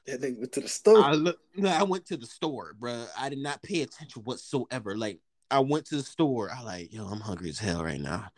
[0.08, 1.04] That nigga went to the store.
[1.04, 3.08] I look, I went to the store, bruh.
[3.17, 4.97] I did not pay attention whatsoever.
[4.97, 5.19] Like,
[5.52, 6.52] I went to the store.
[6.52, 8.32] I like, yo, I'm hungry as hell right now.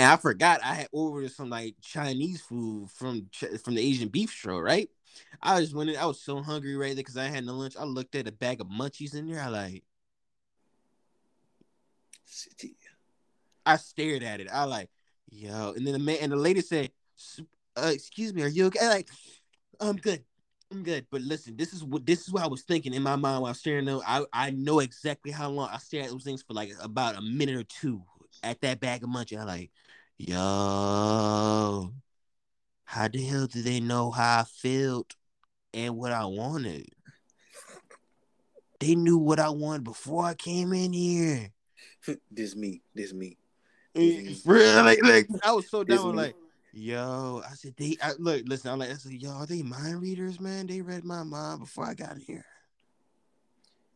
[0.00, 3.28] And I forgot I had ordered some like Chinese food from
[3.62, 4.88] from the Asian beef show, right?
[5.42, 5.96] I just went in.
[5.98, 7.74] I was so hungry right there because I had no lunch.
[7.78, 9.42] I looked at a bag of munchies in there.
[9.42, 9.84] I like.
[13.66, 14.48] I stared at it.
[14.50, 14.88] I like,
[15.28, 15.74] yo.
[15.76, 16.92] And then the man and the lady said,
[17.76, 19.10] uh, "Excuse me, are you okay?" I like,
[19.80, 20.24] I'm good.
[20.72, 21.08] I'm good.
[21.10, 23.50] But listen, this is what this is what I was thinking in my mind while
[23.50, 24.00] was staring at.
[24.06, 27.20] I I know exactly how long I stared at those things for like about a
[27.20, 28.02] minute or two
[28.42, 29.38] at that bag of munchies.
[29.38, 29.70] I like,
[30.28, 31.92] yo,
[32.84, 35.14] how the hell do they know how I felt
[35.72, 36.86] and what I wanted?
[38.80, 41.50] They knew what I wanted before I came in here.
[42.30, 42.82] this me.
[42.94, 43.38] This me.
[43.94, 46.34] Eh, For real, like, like I was so down, like,
[46.72, 50.02] yo, I said, they I, look, listen, I'm like, I said, yo, are they mind
[50.02, 50.66] readers, man?
[50.66, 52.44] They read my mind before I got here.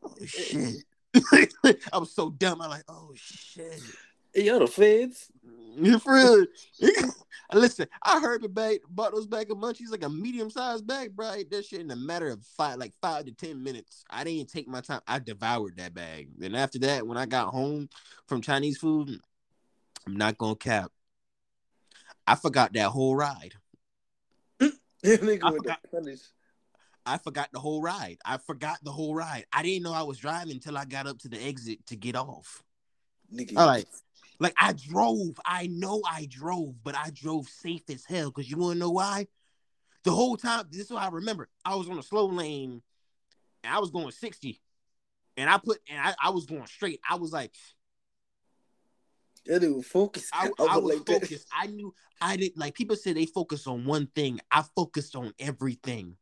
[0.03, 0.85] Oh shit.
[1.93, 2.61] I was so dumb.
[2.61, 3.83] I'm like, oh shit.
[4.35, 5.31] Y'all the feds?
[5.77, 6.47] You for real?
[7.53, 11.15] Listen, I heard the bag bought those bag of munchies like a medium sized bag,
[11.15, 11.29] bro.
[11.29, 14.03] I ate that shit in a matter of five, like five to ten minutes.
[14.11, 15.01] I didn't take my time.
[15.07, 16.29] I devoured that bag.
[16.43, 17.89] And after that, when I got home
[18.27, 19.21] from Chinese food,
[20.07, 20.91] I'm not gonna cap.
[22.27, 23.55] I forgot that whole ride.
[24.61, 24.71] I
[25.05, 25.81] forgot-
[27.07, 28.17] I forgot the whole ride.
[28.25, 29.45] I forgot the whole ride.
[29.53, 32.17] I didn't know I was driving until I got up to the exit to get
[32.17, 32.63] off.
[33.33, 33.85] Nigga, All right.
[34.39, 35.39] Like I drove.
[35.45, 38.31] I know I drove, but I drove safe as hell.
[38.31, 39.29] Cause you wanna know why?
[40.05, 41.49] The whole time, this is what I remember.
[41.65, 42.83] I was on a slow lane
[43.63, 44.61] and I was going 60.
[45.37, 47.01] And I put and I, I was going straight.
[47.09, 47.53] I was like,
[49.47, 50.31] that dude was focused.
[50.33, 51.49] I, I was like focused.
[51.53, 54.41] I knew I didn't like people say they focus on one thing.
[54.51, 56.17] I focused on everything.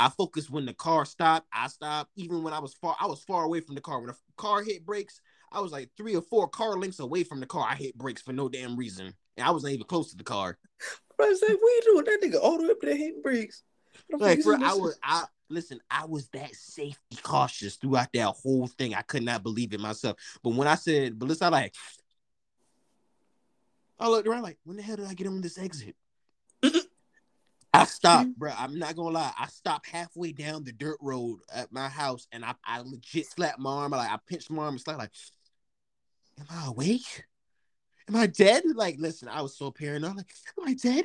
[0.00, 1.48] I focused when the car stopped.
[1.52, 2.12] I stopped.
[2.14, 3.98] Even when I was far, I was far away from the car.
[3.98, 5.20] When the car hit brakes,
[5.52, 7.66] I was like three or four car lengths away from the car.
[7.68, 10.58] I hit brakes for no damn reason, and I wasn't even close to the car.
[11.16, 12.04] Bro, I was like, what you doing?
[12.04, 13.62] That nigga all the way up there hitting brakes.
[14.08, 15.80] What the fuck Like, bro, I was, I listen.
[15.90, 18.94] I was that safety cautious throughout that whole thing.
[18.94, 20.16] I could not believe it myself.
[20.42, 21.74] But when I said, "But listen," I like,
[23.98, 25.96] I looked around like, when the hell did I get on this exit?
[27.74, 28.38] I stopped, mm-hmm.
[28.38, 28.52] bro.
[28.56, 29.32] I'm not gonna lie.
[29.38, 33.58] I stopped halfway down the dirt road at my house, and I, I legit slapped
[33.58, 33.92] my arm.
[33.92, 35.00] Like I pinched my arm and slapped.
[35.00, 35.12] Like,
[36.38, 37.24] am I awake?
[38.08, 38.62] Am I dead?
[38.74, 40.16] Like, listen, I was so paranoid.
[40.16, 41.04] Like, am I dead?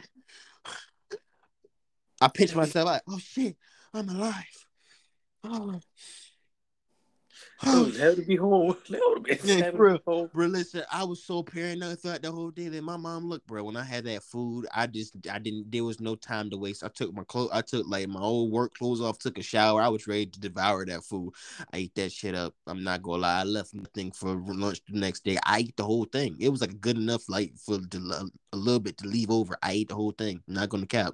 [2.21, 2.85] I pinched myself.
[2.85, 3.57] Like, oh shit,
[3.93, 4.65] I'm alive.
[5.43, 5.79] Oh,
[7.65, 8.75] Was to be home.
[8.89, 9.93] That would have been Yeah, happy bro.
[9.93, 10.29] to be home.
[10.33, 13.63] Bro, listen, I was so paranoid throughout the whole day that my mom looked, bro.
[13.63, 16.83] When I had that food, I just I didn't there was no time to waste.
[16.83, 19.81] I took my clothes, I took like my old work clothes off, took a shower.
[19.81, 21.33] I was ready to devour that food.
[21.73, 22.53] I ate that shit up.
[22.67, 23.41] I'm not gonna lie.
[23.41, 25.37] I left nothing for lunch the next day.
[25.45, 26.37] I ate the whole thing.
[26.39, 29.57] It was like good enough, like for the, a little bit to leave over.
[29.63, 30.41] I ate the whole thing.
[30.47, 31.13] I'm not gonna cap.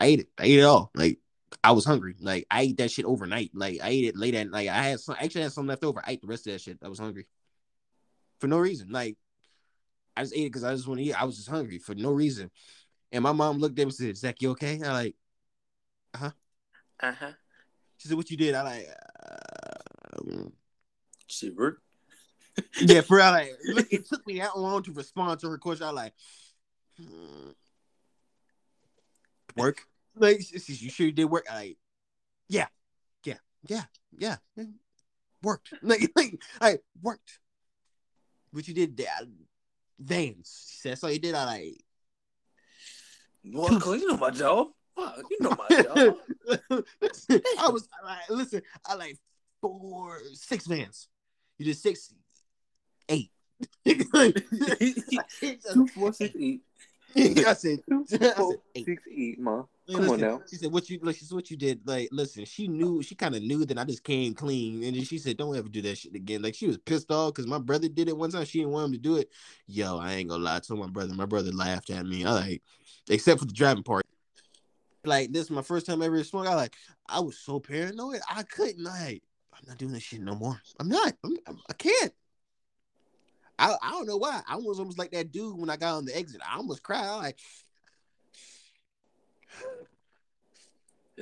[0.00, 0.28] I ate it.
[0.38, 0.90] I ate it all.
[0.94, 1.18] Like
[1.62, 2.14] I was hungry.
[2.20, 3.50] Like I ate that shit overnight.
[3.54, 4.68] Like I ate it late at night.
[4.68, 6.00] I had some actually had some left over.
[6.04, 6.78] I ate the rest of that shit.
[6.82, 7.26] I was hungry.
[8.38, 8.90] For no reason.
[8.90, 9.16] Like
[10.16, 11.20] I just ate it because I just want to eat.
[11.20, 12.50] I was just hungry for no reason.
[13.12, 14.80] And my mom looked at me and said, Zach, you okay?
[14.84, 15.16] I like,
[16.14, 16.30] Uh huh.
[17.02, 17.32] Uh-huh.
[17.98, 18.54] She said, What you did?
[18.54, 18.88] I like
[19.22, 20.44] uh,
[21.26, 21.82] Shit worked.
[22.80, 25.86] Yeah, for real, like look, it took me that long to respond to her question.
[25.86, 26.12] I like
[26.98, 27.50] hmm,
[29.56, 29.86] work.
[30.16, 31.46] Like you sure you did work?
[31.50, 31.76] I
[32.48, 32.66] yeah,
[33.24, 33.84] yeah, yeah,
[34.16, 34.36] yeah.
[35.42, 35.72] Worked.
[35.82, 37.38] Like, like I worked.
[38.52, 39.08] What you did there?
[39.98, 40.66] Vans.
[40.70, 41.34] She said, that's all you did.
[41.34, 41.84] I like
[43.44, 44.68] Well, you know my job.
[44.96, 46.16] Fuck, you know my job.
[47.58, 49.18] I was I like, listen, I like
[49.60, 51.08] four, six vans.
[51.58, 52.12] You did six,
[53.08, 53.30] eight.
[53.86, 56.62] Two, four, six, eight.
[57.16, 58.84] I said, Two, I said four, eight.
[58.84, 59.64] six, eight, ma.
[59.92, 60.40] Come on now.
[60.48, 61.16] She said, "What you like?
[61.16, 61.80] This is what you did.
[61.84, 63.02] Like, listen, she knew.
[63.02, 65.68] She kind of knew that I just came clean, and then she said, "Don't ever
[65.68, 68.30] do that shit again." Like, she was pissed off because my brother did it one
[68.30, 68.44] time.
[68.44, 69.30] She didn't want him to do it.
[69.66, 70.56] Yo, I ain't gonna lie.
[70.56, 71.12] I told my brother.
[71.14, 72.24] My brother laughed at me.
[72.24, 72.62] I like,
[73.08, 74.06] except for the driving part.
[75.04, 76.52] Like, this is my first time ever smoking.
[76.52, 76.74] I like,
[77.08, 78.20] I was so paranoid.
[78.30, 78.84] I couldn't.
[78.84, 79.22] Like,
[79.54, 80.60] I'm not doing this shit no more.
[80.78, 81.14] I'm not.
[81.24, 82.12] I'm, I'm- I can't.
[83.60, 84.40] I, I don't know why.
[84.48, 86.40] I was almost like that dude when I got on the exit.
[86.48, 87.04] I almost cried.
[87.04, 87.38] I like,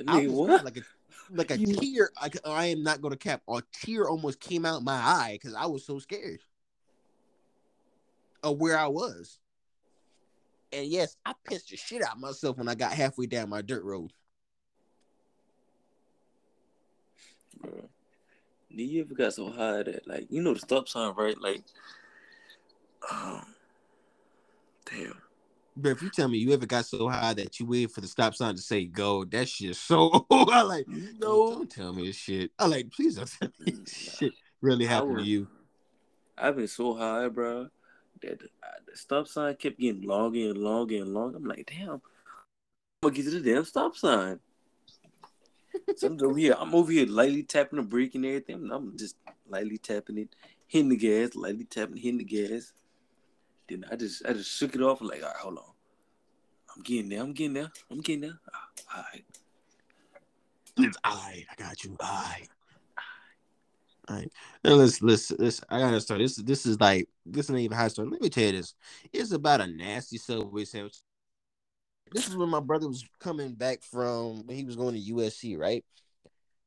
[0.07, 0.63] I what?
[0.63, 0.81] like a
[1.31, 2.09] like a You- tear.
[2.21, 3.41] Like I am not gonna cap.
[3.49, 6.39] A tear almost came out my eye because I was so scared
[8.41, 9.37] of where I was.
[10.71, 13.61] And yes, I pissed the shit out of myself when I got halfway down my
[13.61, 14.13] dirt road.
[17.59, 17.89] Bro.
[18.73, 21.39] Do you ever got so high that like you know the stop sign, right?
[21.41, 21.63] Like
[23.11, 23.45] um
[24.85, 25.13] damn.
[25.75, 28.07] But if you tell me you ever got so high that you waited for the
[28.07, 31.53] stop sign to say go, that shit so I like no.
[31.55, 32.51] don't, tell me this shit.
[32.59, 35.47] I like please don't tell me this shit really happened to you.
[36.37, 37.67] I've been so high, bro,
[38.21, 38.49] that the,
[38.89, 41.37] the stop sign kept getting longer and longer and longer.
[41.37, 42.01] I'm like, damn, I'm
[43.01, 44.39] gonna get to the damn stop sign.
[45.95, 48.69] so I'm over here, I'm over here lightly tapping the brake and everything.
[48.71, 49.15] I'm just
[49.47, 50.35] lightly tapping it,
[50.67, 52.73] hitting the gas, lightly tapping, hitting the gas.
[53.69, 55.01] Then I just, I just shook it off.
[55.01, 55.63] Like, all right, hold on,
[56.75, 58.39] I'm getting there, I'm getting there, I'm getting there.
[58.53, 59.25] Ah, All right,
[60.77, 61.45] It's I.
[61.49, 61.95] I got you.
[61.99, 62.47] I.
[64.09, 64.31] Alright.
[64.63, 66.19] Now let's let's let's I gotta start.
[66.19, 68.09] This this is like this ain't even high story.
[68.09, 68.73] Let me tell you this.
[69.13, 70.97] It's about a nasty subway sandwich.
[72.11, 75.59] This is when my brother was coming back from when he was going to USC,
[75.59, 75.85] right?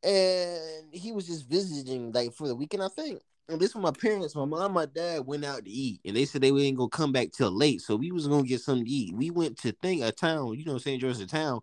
[0.05, 3.21] And he was just visiting like for the weekend, I think.
[3.49, 6.25] And this when my parents, my mom, my dad went out to eat, and they
[6.25, 7.81] said they were ain't gonna come back till late.
[7.81, 9.15] So we was gonna get something to eat.
[9.15, 11.01] We went to think a town, you know, St.
[11.01, 11.61] George, a town,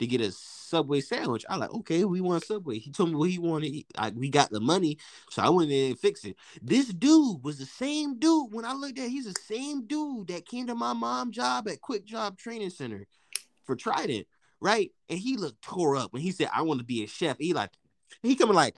[0.00, 1.44] to get a Subway sandwich.
[1.48, 2.78] I like, okay, we want Subway.
[2.78, 3.84] He told me what he wanted.
[3.96, 4.98] I, we got the money,
[5.30, 6.36] so I went in and fixed it.
[6.60, 8.52] This dude was the same dude.
[8.52, 11.80] When I looked at, he's the same dude that came to my mom job at
[11.80, 13.06] Quick Job Training Center
[13.64, 14.26] for Trident,
[14.60, 14.90] right?
[15.08, 17.52] And he looked tore up when he said, "I want to be a chef." He
[17.52, 17.70] like,
[18.22, 18.74] he coming like,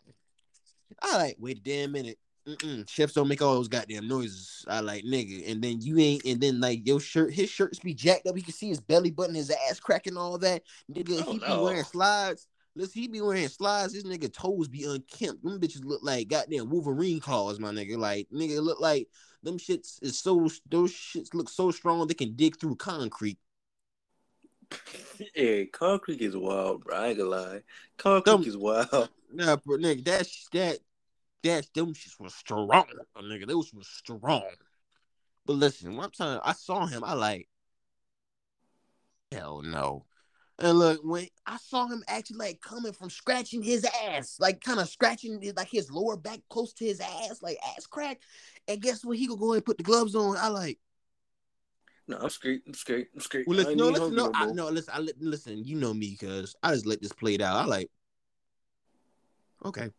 [1.01, 2.19] I like, wait a damn minute.
[2.47, 2.89] Mm-mm.
[2.91, 4.65] Chefs don't make all those goddamn noises.
[4.67, 7.95] I like nigga, and then you ain't, and then like your shirt, his shirts be
[7.95, 8.37] jacked up.
[8.37, 10.63] You can see his belly button, his ass cracking, all that.
[10.93, 11.63] Nigga, Oh, he be no.
[11.63, 12.49] wearing slides.
[12.75, 13.95] Listen, he be wearing slides.
[13.95, 15.45] His nigga toes be unkempt.
[15.45, 17.97] Them bitches look like goddamn Wolverine claws, my nigga.
[17.97, 19.09] Like nigga, look like
[19.45, 20.49] them shits is so.
[20.69, 23.39] Those shits look so strong they can dig through concrete.
[25.37, 26.97] yeah, concrete is wild, bro.
[26.97, 27.61] I ain't gonna lie.
[27.99, 29.11] Concrete Them- is wild.
[29.33, 30.79] Nah, bro, nigga, that that
[31.45, 33.47] that them shits was strong, nigga.
[33.47, 34.49] Those was strong.
[35.45, 37.49] But listen, one time I saw him, I like,
[39.33, 40.07] hell no.
[40.59, 44.79] And look, when I saw him actually like coming from scratching his ass, like kind
[44.79, 48.21] of scratching his- like his lower back close to his ass, like ass crack.
[48.69, 49.17] And guess what?
[49.17, 50.37] He could go ahead and put the gloves on.
[50.37, 50.79] I like,
[52.07, 52.63] No, I'm straight.
[52.67, 53.09] I'm straight.
[53.15, 53.49] I'm straight.
[53.49, 55.65] well, listen, no, listen, no, I, no, listen, I li- listen.
[55.65, 57.57] You know me, cause I just let this played out.
[57.57, 57.91] I like,
[59.65, 59.91] okay.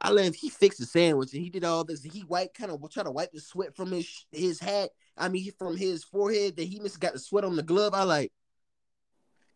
[0.00, 0.32] I let him.
[0.32, 2.02] He fixed the sandwich and he did all this.
[2.02, 4.90] He wiped, kind of try to wipe the sweat from his his hat.
[5.16, 7.94] I mean, from his forehead that he must got the sweat on the glove.
[7.94, 8.32] I like,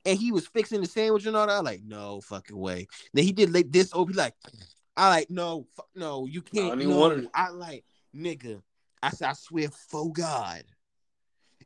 [0.05, 1.52] and he was fixing the sandwich and all that.
[1.52, 2.88] I like, no fucking way.
[3.14, 3.90] Then he did like this.
[3.92, 4.35] Oh, he like,
[4.96, 6.81] I like, no, fuck, no, you can't.
[6.81, 7.31] don't no.
[7.35, 8.61] I like, nigga.
[9.02, 10.62] I said, I swear, for God,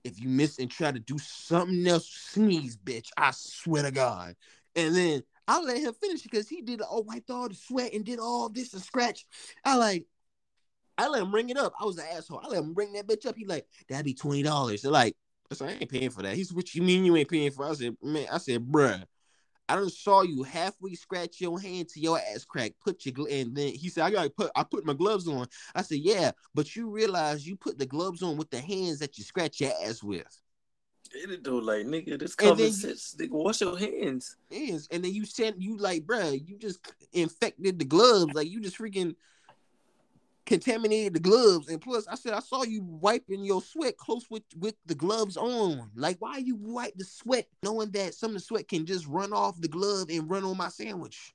[0.04, 3.08] if you miss and try to do something else, sneeze, bitch.
[3.16, 4.36] I swear to God.
[4.74, 8.04] And then I let him finish because he did all wiped all the sweat and
[8.04, 9.26] did all this and scratch.
[9.64, 10.06] I like,
[10.98, 11.74] I let him bring it up.
[11.80, 12.40] I was an asshole.
[12.42, 13.36] I let him bring that bitch up.
[13.36, 14.82] He like, that'd be twenty dollars.
[14.82, 15.14] They're like,
[15.50, 16.34] I said, I ain't paying for that.
[16.34, 17.66] He's what you mean you ain't paying for?
[17.66, 19.04] I said, man, I said, bruh.
[19.68, 22.72] I done saw you halfway scratch your hand to your ass crack.
[22.84, 25.46] Put your gl-, and then he said, I gotta put I put my gloves on.
[25.74, 29.18] I said, Yeah, but you realize you put the gloves on with the hands that
[29.18, 30.40] you scratch your ass with.
[31.14, 32.18] It do like nigga.
[32.18, 33.16] This common sense.
[33.18, 34.36] Nigga, wash your hands.
[34.50, 38.60] is, and then you sent you like, bruh, you just infected the gloves, like you
[38.60, 39.14] just freaking
[40.46, 41.68] contaminated the gloves.
[41.68, 45.36] And plus, I said I saw you wiping your sweat close with with the gloves
[45.36, 45.90] on.
[45.94, 49.32] Like, why you wipe the sweat, knowing that some of the sweat can just run
[49.32, 51.34] off the glove and run on my sandwich?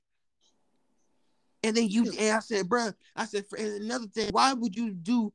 [1.64, 4.74] And then you, and I said, bruh, I said, for and another thing, why would
[4.74, 5.32] you do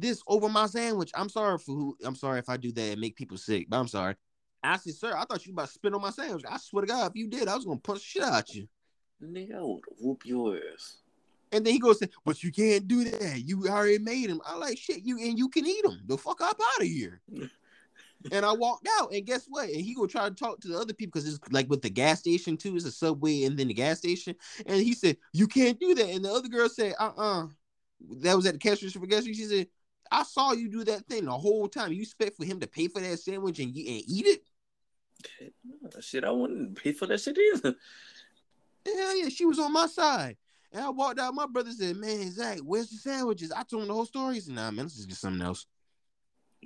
[0.00, 1.10] this over my sandwich?
[1.14, 3.78] I'm sorry for who, I'm sorry if I do that and make people sick, but
[3.78, 4.16] I'm sorry.
[4.62, 6.44] I said, sir, I thought you about to spit on my sandwich.
[6.48, 8.68] I swear to God, if you did, I was gonna punch shit out you.
[9.22, 10.96] Nigga, I would whoop your ass.
[11.52, 13.42] And then he goes, but you can't do that.
[13.44, 14.40] You already made him.
[14.46, 15.02] I like shit.
[15.02, 16.00] You and you can eat them.
[16.06, 17.20] The fuck up out of here.
[18.32, 19.12] and I walked out.
[19.12, 19.68] And guess what?
[19.68, 21.90] And he go try to talk to the other people because it's like with the
[21.90, 22.76] gas station too.
[22.76, 24.36] It's a subway and then the gas station.
[24.64, 26.08] And he said, you can't do that.
[26.08, 27.46] And the other girl said, uh uh
[28.20, 29.24] That was at the cash register for gas.
[29.24, 29.66] She said,
[30.10, 31.92] I saw you do that thing the whole time.
[31.92, 34.42] You expect for him to pay for that sandwich and you and eat it?
[35.64, 37.74] No, shit, I wouldn't pay for that shit either.
[38.86, 40.36] Hell yeah, she was on my side.
[40.72, 41.34] And I walked out.
[41.34, 44.34] My brother said, "Man, Zach, where's the sandwiches?" I told him the whole story.
[44.34, 45.66] He said, "Nah, man, let's just get something else."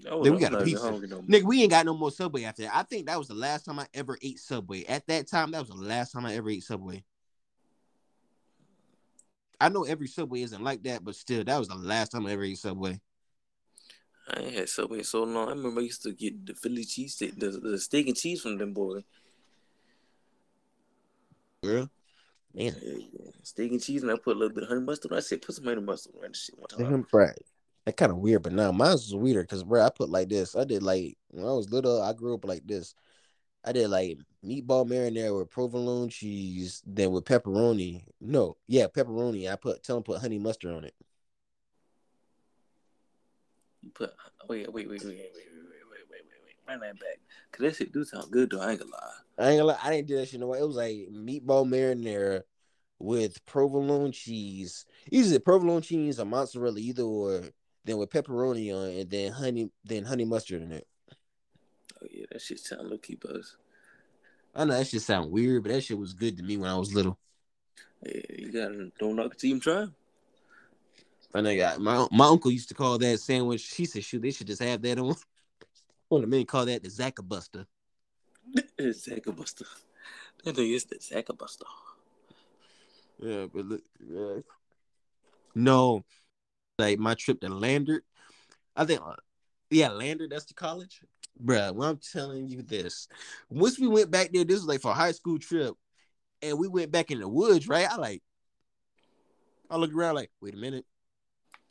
[0.07, 0.90] Oh, Then we got a pizza.
[0.90, 1.22] no.
[1.22, 2.74] Nigga, we ain't got no more Subway after that.
[2.74, 4.85] I think that was the last time I ever ate Subway.
[4.85, 7.04] At that time, that was the last time I ever ate Subway.
[9.61, 12.33] I know every Subway isn't like that, but still, that was the last time I
[12.33, 13.00] ever ate Subway.
[14.28, 15.48] I ain't had Subway so long.
[15.48, 18.40] I remember I used to get the Philly cheese steak, the, the steak and cheese
[18.40, 19.04] from them boy.
[21.62, 21.90] Girl,
[22.54, 23.30] man, Yeah, yeah.
[23.42, 25.12] Steak and cheese, and I put a little bit of honey mustard.
[25.12, 25.18] on.
[25.18, 27.06] I said, put some honey mustard on that shit one time.
[27.12, 27.38] right.
[27.84, 30.56] That kind of weird, but now mine was weirder because, bro, I put like this.
[30.56, 32.00] I did like when I was little.
[32.00, 32.94] I grew up like this.
[33.62, 38.04] I did like meatball marinara with provolone cheese, then with pepperoni.
[38.22, 39.50] No, yeah, pepperoni.
[39.52, 40.94] I put tell them put honey mustard on it.
[44.00, 44.06] Oh
[44.48, 47.18] wait, wait, wait, wait, wait, wait, wait, wait, wait, wait, run that back.
[47.52, 48.60] Cause that shit do sound good though.
[48.60, 49.10] I ain't gonna lie.
[49.38, 50.40] I ain't gonna lie, I didn't do that shit.
[50.40, 50.58] No, way.
[50.58, 52.42] it was like meatball marinara
[52.98, 54.85] with provolone cheese.
[55.10, 57.42] Either provolone cheese or mozzarella, either or.
[57.87, 60.87] Then with pepperoni on, and then honey, then honey mustard in it.
[62.02, 63.58] Oh yeah, that shit sound low key buzz.
[64.54, 66.78] I know that shit sound weird, but that shit was good to me when I
[66.78, 67.18] was little.
[68.02, 68.52] Yeah, you
[69.00, 69.87] knock it till you try.
[71.35, 73.74] I know my my uncle used to call that sandwich.
[73.74, 75.14] He said, "Shoot, they should just have that on."
[76.08, 77.66] One of the men call that the Zackabuster.
[78.80, 79.66] Zackabuster.
[80.44, 81.64] That thing is the Zackabuster.
[83.18, 84.40] Yeah, but look, yeah.
[85.54, 86.04] no,
[86.78, 88.02] like my trip to Lander,
[88.76, 89.14] I think, uh,
[89.70, 91.00] yeah, Lander, that's the college,
[91.42, 93.08] Bruh, Well, I'm telling you this,
[93.48, 95.74] once we went back there, this was like for a high school trip,
[96.42, 97.90] and we went back in the woods, right?
[97.90, 98.22] I like,
[99.70, 100.85] I look around like, wait a minute,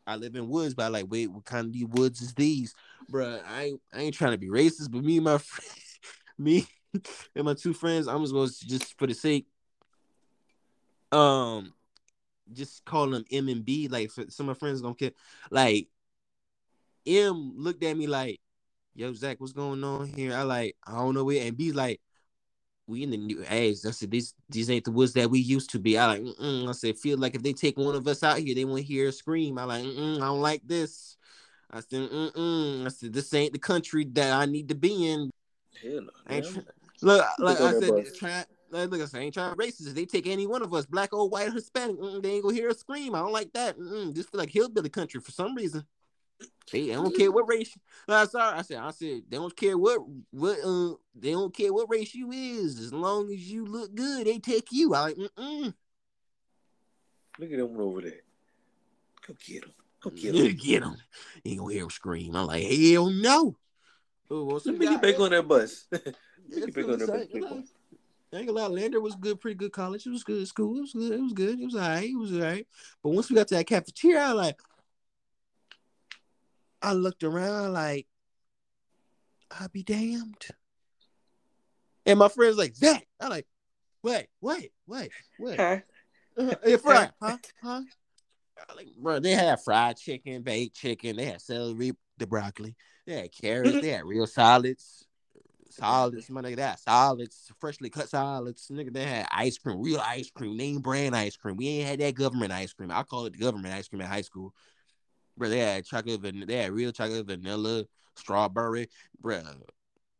[0.05, 2.73] I live in woods, but I like, wait, what kind of these woods is these,
[3.11, 5.79] Bruh, I ain't, I ain't trying to be racist, but me and my friend,
[6.37, 6.67] me.
[7.35, 9.47] and my two friends, I'm just going to just for the sake,
[11.11, 11.73] um,
[12.51, 13.87] just call them M and B.
[13.87, 15.11] Like for some of my friends gonna care.
[15.49, 15.87] Like
[17.05, 18.39] M looked at me like,
[18.95, 21.45] "Yo, Zach, what's going on here?" I like, I don't know where.
[21.45, 22.01] And B like,
[22.87, 23.79] we in the new age.
[23.85, 25.97] I said, these these ain't the woods that we used to be.
[25.97, 26.67] I like, Mm-mm.
[26.67, 28.87] I said, feel like if they take one of us out here, they want to
[28.87, 29.57] hear a scream.
[29.57, 31.17] I like, I don't like this.
[31.71, 32.85] I said, Mm-mm.
[32.85, 35.31] I said, this ain't the country that I need to be in.
[35.81, 36.41] Hell no.
[36.41, 36.59] Tr-
[37.01, 39.87] look, like I said, try, like, look, I said, I ain't trying racist.
[39.87, 42.43] If they take any one of us, black or white or Hispanic, mm, they ain't
[42.43, 43.15] gonna hear a scream.
[43.15, 43.77] I don't like that.
[43.77, 44.13] Mm-mm.
[44.13, 45.83] Just feel like hillbilly country for some reason.
[46.71, 47.75] They, they don't care what race.
[48.07, 48.57] I'm sorry.
[48.57, 49.99] I said, I said they don't care what
[50.31, 52.79] what uh they don't care what race you is.
[52.79, 54.93] As long as you look good, they take you.
[54.93, 55.73] I like, mm-mm.
[57.39, 58.21] Look at them over there.
[59.27, 59.71] Go get him.
[60.01, 60.57] Go get Get him.
[60.57, 60.97] get them.
[61.45, 62.35] Ain't gonna hear him scream.
[62.35, 63.55] I'm like, hell no.
[64.29, 65.85] Oh, well, Let me get back on that bus.
[65.91, 66.13] Let me
[66.65, 67.09] get back on that bus.
[67.09, 67.67] like, quick you know, one.
[68.33, 70.07] I ain't gonna lie, Lander was good, pretty good college.
[70.07, 70.77] It was good school.
[70.77, 71.11] It was good.
[71.11, 71.59] It was good.
[71.59, 72.09] It was all right.
[72.09, 72.67] It was all right.
[73.03, 74.59] But once we got to that cafeteria, I like,
[76.83, 78.07] I looked around like,
[79.49, 80.45] I'll be damned.
[82.05, 83.07] And my friend's like, Zach.
[83.21, 83.47] I'm like,
[84.03, 85.59] wait, wait, wait, wait.
[86.37, 87.37] Uh, yeah, fried, huh?
[87.63, 87.81] Huh?
[88.69, 92.75] I Like, bro, they had fried chicken, baked chicken, they had celery, the broccoli,
[93.07, 95.05] they had carrots, they had real solids,
[95.69, 100.29] solids, my nigga, that solids, freshly cut solids, nigga, they had ice cream, real ice
[100.29, 101.55] cream, name brand ice cream.
[101.55, 102.91] We ain't had that government ice cream.
[102.91, 104.53] I call it the government ice cream at high school.
[105.37, 109.41] Bro, they had chocolate, van- they had real chocolate, vanilla, strawberry, bro.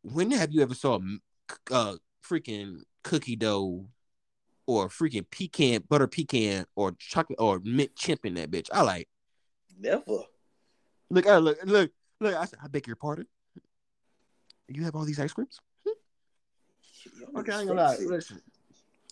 [0.02, 0.98] When have you ever saw
[1.70, 1.96] uh
[2.26, 3.86] freaking cookie dough
[4.66, 8.68] or freaking pecan, butter pecan, or chocolate or mint chip in that bitch.
[8.72, 9.08] I like
[9.78, 10.22] Never.
[11.10, 11.90] look, I look, look,
[12.20, 12.34] look.
[12.34, 13.26] I said, I beg your pardon.
[14.68, 15.60] You have all these ice creams?
[17.36, 17.96] Okay, I ain't gonna lie.
[18.00, 18.40] Listen,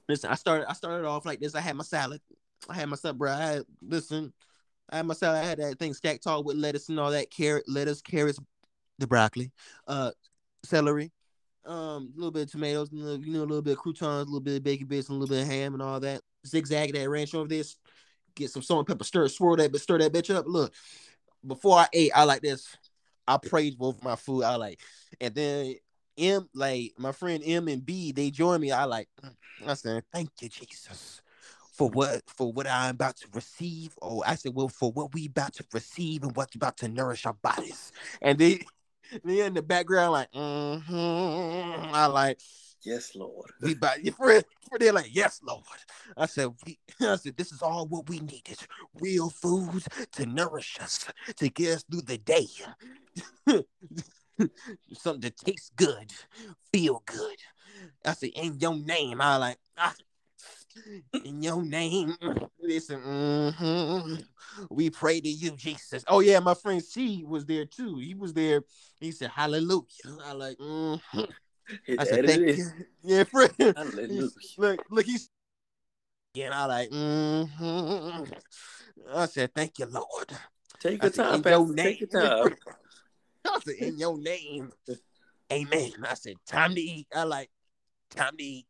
[0.09, 0.31] listen.
[0.31, 0.71] I started.
[0.71, 1.55] I started off like this.
[1.55, 2.21] I had my salad.
[2.69, 3.33] I had my salad, bro.
[3.33, 4.33] I had, listen.
[4.93, 5.23] I had.
[5.23, 7.31] I had that thing stacked tall with lettuce and all that.
[7.31, 8.39] Carrot, lettuce, carrots,
[8.99, 9.51] the broccoli,
[9.89, 10.11] uh,
[10.65, 11.11] celery,
[11.65, 14.31] um, a little bit of tomatoes, little, you know, a little bit of croutons, a
[14.31, 16.21] little bit of bacon bits, and a little bit of ham and all that.
[16.47, 17.77] Zigzag that ranch over this.
[18.35, 20.45] Get some salt and pepper, stir, swirl that, but stir that bitch up.
[20.47, 20.73] Look,
[21.47, 22.77] before I ate, I like this.
[23.27, 24.43] I prayed both my food.
[24.43, 24.81] I like,
[25.21, 25.75] and then
[26.19, 28.73] M, like my friend M and B, they joined me.
[28.73, 29.09] I like,
[29.67, 31.22] I said, thank you, Jesus,
[31.83, 33.97] for what for what I'm about to receive.
[34.01, 37.27] Oh, I said, well, for what we about to receive and what's about to nourish
[37.27, 37.91] our bodies.
[38.21, 38.61] And they,
[39.25, 41.95] they in the background like, mm-hmm.
[41.95, 42.39] I like,
[42.85, 43.51] Yes, Lord.
[43.61, 44.45] we about your friend,
[44.79, 45.65] they're like, yes, Lord.
[46.17, 48.59] I said, we, I said, this is all what we needed.
[49.01, 51.07] Real food to nourish us,
[51.37, 52.47] to get us through the day.
[54.95, 56.13] Something that tastes good,
[56.73, 57.37] feel good.
[58.05, 59.21] I said, in your name.
[59.21, 59.95] I like, ah,
[61.25, 62.15] in your name.
[62.61, 64.25] Listen, mhm.
[64.71, 66.05] we pray to you, Jesus.
[66.09, 67.99] Oh, yeah, my friend C was there too.
[67.99, 68.63] He was there.
[69.01, 69.87] He said, Hallelujah.
[70.25, 71.01] I like, mhm.
[71.99, 72.67] I said, thank you.
[73.03, 73.53] Yeah, friend.
[73.59, 74.29] Hallelujah.
[74.59, 75.31] Look, look, he's
[76.35, 78.33] and I like, mm-hmm.
[79.15, 80.33] I said, thank you, Lord.
[80.81, 81.83] Take your said, time, in your Pastor.
[81.83, 82.55] Take your time.
[83.45, 84.73] I said, in your name.
[85.53, 85.93] Amen.
[86.09, 87.07] I said, time to eat.
[87.15, 87.51] I like,
[88.09, 88.67] time to eat.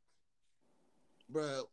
[1.31, 1.69] Bro,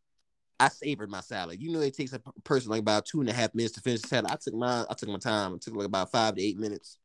[0.60, 1.62] I savored my salad.
[1.62, 4.02] You know, it takes a person like about two and a half minutes to finish
[4.02, 4.32] the salad.
[4.32, 5.54] I took my I took my time.
[5.54, 6.98] It took like about five to eight minutes.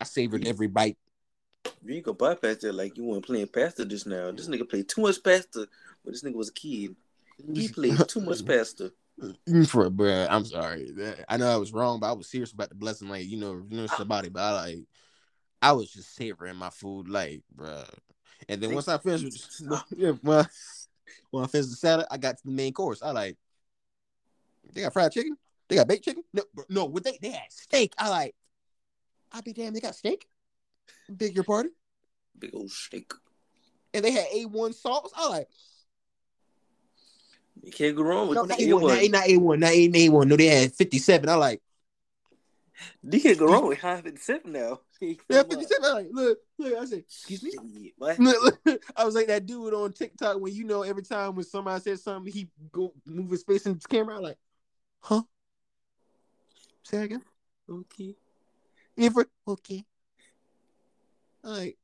[0.00, 0.96] I savored every bite.
[1.84, 4.30] You gonna bypass that like you weren't playing pastor just now.
[4.32, 5.66] This nigga played too much pastor
[6.02, 6.96] when this nigga was a kid.
[7.54, 8.90] He played too much pastor.
[9.66, 10.26] for bro.
[10.28, 10.92] I'm sorry.
[11.28, 13.08] I know I was wrong, but I was serious about the blessing.
[13.08, 14.78] Like you know, you know somebody, but I like,
[15.62, 17.84] I was just savoring my food, like, bro.
[18.48, 19.24] And then once I finished,
[19.60, 20.46] with, yeah, well,
[21.30, 23.02] when I finished the salad, I got to the main course.
[23.02, 23.36] I like,
[24.72, 25.36] they got fried chicken,
[25.68, 26.24] they got baked chicken.
[26.32, 27.94] No, no, what they they had steak.
[27.98, 28.34] I like,
[29.32, 30.26] I be damn, they got steak.
[31.14, 31.72] Big your pardon.
[32.38, 33.12] Big old steak.
[33.94, 35.10] And they had A1 sauce.
[35.16, 35.48] I like,
[37.62, 38.68] You can't go wrong with no, no, not it.
[38.68, 40.26] A1, not, A- not A1, not A- A1.
[40.26, 41.28] No, they had 57.
[41.28, 41.62] I like,
[43.02, 44.80] You can't go wrong with Heinz 57 now.
[45.00, 45.84] Yeah, 57.
[45.84, 46.74] I like, look, look.
[46.78, 47.92] I said, excuse me.
[47.98, 48.18] What?
[48.18, 51.44] Look, look, I was like that dude on TikTok when you know every time when
[51.44, 54.16] somebody says something, he go move his face into the camera.
[54.16, 54.38] I'm like,
[55.00, 55.22] huh?
[56.84, 57.22] Say again.
[57.68, 58.14] Okay.
[58.96, 59.26] Never.
[59.46, 59.84] Okay.
[61.44, 61.76] All right.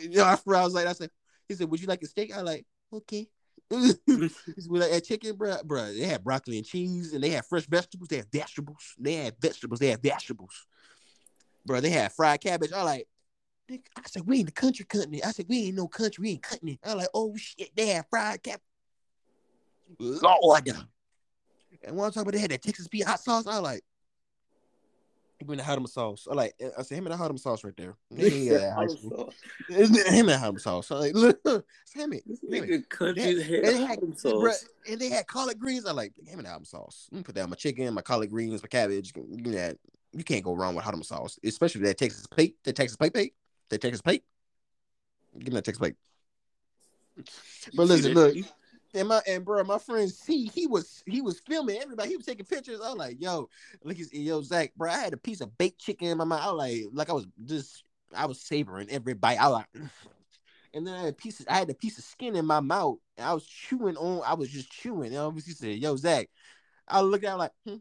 [0.00, 1.10] You know, after I was like, I said,
[1.48, 2.34] he said, would you like a steak?
[2.34, 3.28] I like, okay.
[3.72, 5.92] "We like that chicken, bro, bro.
[5.94, 8.08] They had broccoli and cheese, and they had fresh vegetables.
[8.08, 8.94] They had vegetables.
[8.98, 9.80] They had vegetables.
[9.80, 10.66] They had vegetables,
[11.66, 11.80] bro.
[11.80, 12.72] They had fried cabbage.
[12.72, 13.08] I like,
[13.70, 15.26] I said, we ain't the country cutting it.
[15.26, 16.78] I said, we ain't no country, we ain't cutting it.
[16.84, 18.60] I like, oh shit, they had fried cap.
[19.98, 20.68] Lord.
[21.84, 23.82] And when I talk about they had that Texas Pete hot sauce, I like,
[25.40, 26.28] him and the hot sauce.
[26.30, 27.96] I like, I said, him and the hot sauce right there.
[28.10, 29.32] Yeah, high school.
[29.68, 30.90] him and the hot sauce.
[30.92, 32.10] I like, look, him.
[32.10, 34.64] This nigga country They- had they had- hot Bruh, sauce.
[34.88, 35.84] and they had collard greens.
[35.86, 37.08] I like him and the hot sauce.
[37.10, 39.12] I'm gonna put down my chicken, my collard greens, my cabbage.
[39.12, 39.78] Give me that.
[40.12, 43.34] You can't go wrong with hot sauce, especially that Texas plate, the Texas plate plate,
[43.70, 44.24] the Texas plate.
[45.38, 45.96] Give me that Texas plate.
[47.74, 48.36] But listen, look,
[48.94, 52.10] and my and bro, my friend C, he was he was filming everybody.
[52.10, 52.80] He was taking pictures.
[52.80, 53.48] I was like, yo,
[53.82, 54.90] look, at yo, Zach, bro.
[54.90, 56.42] I had a piece of baked chicken in my mouth.
[56.42, 57.84] I was like, like I was just,
[58.14, 59.40] I was savoring every bite.
[59.40, 59.90] I was like,
[60.74, 63.26] and then I had pieces, I had a piece of skin in my mouth, and
[63.26, 64.22] I was chewing on.
[64.26, 65.08] I was just chewing.
[65.08, 66.28] And obviously said, yo, Zach.
[66.88, 67.76] I looked at him like, hmm.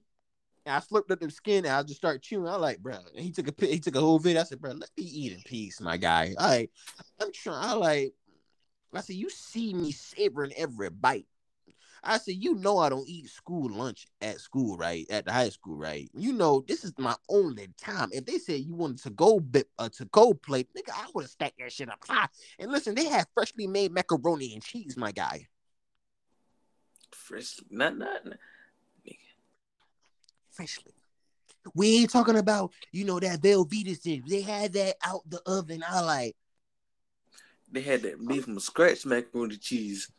[0.65, 2.47] And I flipped up the skin and I just started chewing.
[2.47, 2.95] I like, bro.
[3.15, 4.41] And he took a he took a whole video.
[4.41, 6.35] I said, bro, let me eat in peace, my guy.
[6.37, 6.71] I like,
[7.19, 7.65] I'm trying.
[7.65, 8.13] I like.
[8.93, 11.25] I said, you see me savoring every bite.
[12.03, 15.05] I said, you know I don't eat school lunch at school, right?
[15.09, 16.09] At the high school, right?
[16.13, 18.09] You know this is my only time.
[18.11, 21.23] If they said you wanted to go bit uh, to go plate, nigga, I would
[21.23, 22.27] have stacked that shit up high.
[22.59, 25.47] And listen, they had freshly made macaroni and cheese, my guy.
[27.11, 28.21] Fresh, not not.
[30.51, 30.93] Freshly.
[31.75, 34.23] We ain't talking about you know that Velveeta thing.
[34.27, 35.83] They had that out the oven.
[35.87, 36.35] I like
[37.71, 40.09] They had that made from scratch macaroni and cheese.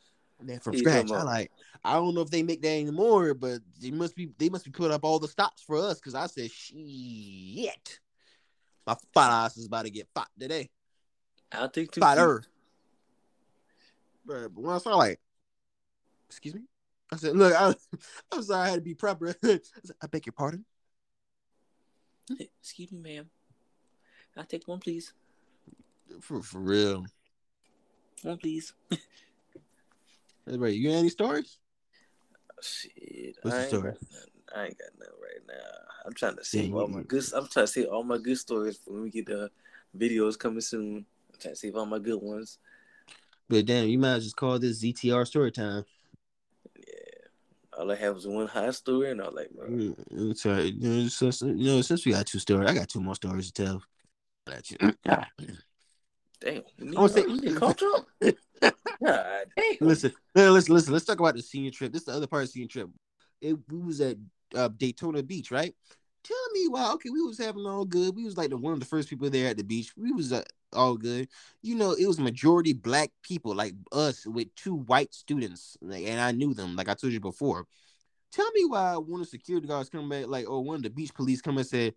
[0.40, 1.10] that from Yeah, scratch.
[1.10, 1.50] I like.
[1.84, 4.30] I don't know if they make that anymore, but they must be.
[4.38, 8.00] They must be put up all the stops for us because I said shit.
[8.86, 10.70] My fat ass is about to get fat today.
[11.52, 12.00] I'll take two.
[12.00, 12.42] Fatter.
[14.24, 15.20] But when I saw like,
[16.28, 16.62] excuse me,
[17.12, 17.74] I said, "Look, I,
[18.32, 20.64] I'm sorry, I had to be proper." I, said, I beg your pardon.
[22.40, 23.30] Excuse me, ma'am.
[24.36, 25.12] I'll take one, please.
[26.20, 27.04] For for real.
[28.22, 28.72] One, please.
[30.44, 31.58] Right, you got any stories?
[32.60, 33.36] Shit.
[33.42, 33.92] What's the I ain't story?
[34.54, 35.70] I ain't got nothing right now.
[36.04, 37.24] I'm trying to Yeah, all my good.
[37.34, 39.50] I'm trying to save all my good stories for when we get the
[39.96, 41.06] videos coming soon.
[41.32, 42.58] I'm trying to save all my good ones.
[43.48, 45.84] But damn, you might just call this ZTR story time.
[47.72, 47.80] Yeah.
[47.82, 49.94] All I have was one hot story, and I was like, bro,
[50.30, 50.72] It's all right.
[50.72, 53.50] You know, since, you know, since we got two stories, I got two more stories
[53.50, 53.82] to tell.
[54.46, 54.76] Got you.
[56.40, 56.62] damn.
[56.78, 57.60] We need, I wanna say- we need a.
[59.04, 59.76] God damn.
[59.80, 60.92] listen, listen, listen.
[60.92, 61.92] Let's talk about the senior trip.
[61.92, 62.88] This is the other part of the senior trip.
[63.40, 64.16] It, we was at
[64.54, 65.74] uh, Daytona Beach, right?
[66.22, 66.92] Tell me why.
[66.92, 68.14] Okay, we was having all good.
[68.14, 69.92] We was like the one of the first people there at the beach.
[69.96, 71.28] We was uh, all good.
[71.62, 76.32] You know, it was majority black people, like us, with two white students, and I
[76.32, 77.66] knew them, like I told you before.
[78.32, 80.90] Tell me why one of the security guards come back, like, or one of the
[80.90, 81.94] beach police come and said,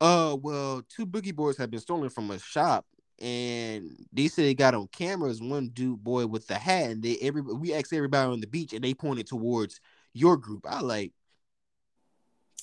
[0.00, 2.86] "Oh, well, two boogie boards have been stolen from a shop."
[3.20, 7.16] and they said they got on cameras one dude boy with the hat and they
[7.20, 9.80] every we asked everybody on the beach and they pointed towards
[10.14, 11.12] your group i like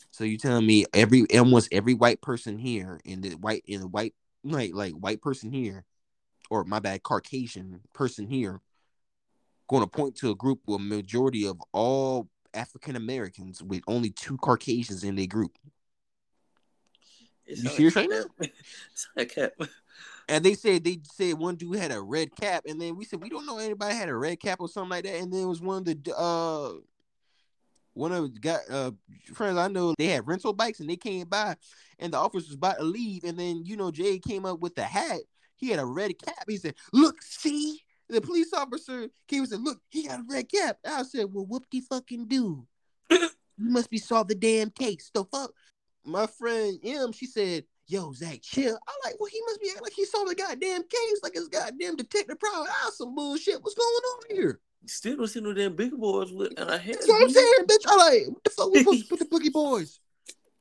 [0.10, 3.88] so you telling me every almost every white person here in the white in the
[3.88, 5.85] white like like white person here
[6.49, 8.61] or my bad caucasian person here
[9.67, 14.09] going to point to a group with a majority of all african americans with only
[14.09, 15.57] two caucasians in their group
[17.45, 18.25] It You serious right cap.
[18.91, 19.51] It's like cap.
[20.29, 23.21] And they said they said one dude had a red cap, and then we said
[23.21, 25.15] we don't know anybody had a red cap or something like that.
[25.15, 26.73] And then it was one of the uh
[27.98, 28.91] one of the got uh
[29.34, 31.56] friends I know they had rental bikes and they came by
[32.00, 34.76] and the officer was about to leave, and then you know Jay came up with
[34.76, 35.20] the hat.
[35.56, 36.45] He had a red cap.
[36.48, 40.50] He said, "Look, see." The police officer came and said, "Look, he got a red
[40.50, 42.66] cap." I said, "Well, whoop de fucking do.
[43.10, 45.12] you must be solved the damn case.
[45.14, 45.52] The fuck."
[46.06, 48.78] My friend M, she said, yo, Zach, chill.
[48.88, 51.50] I like, well, he must be acting like he saw the goddamn case, like his
[51.50, 52.68] goddamn detective problem.
[52.70, 53.62] Ah, some bullshit.
[53.62, 54.62] What's going on here?
[54.82, 56.95] You still don't see no damn big boys with, and I had.
[56.95, 57.86] That's what I'm saying, bitch.
[57.88, 59.99] I like, what the fuck we supposed to put the boogie boys?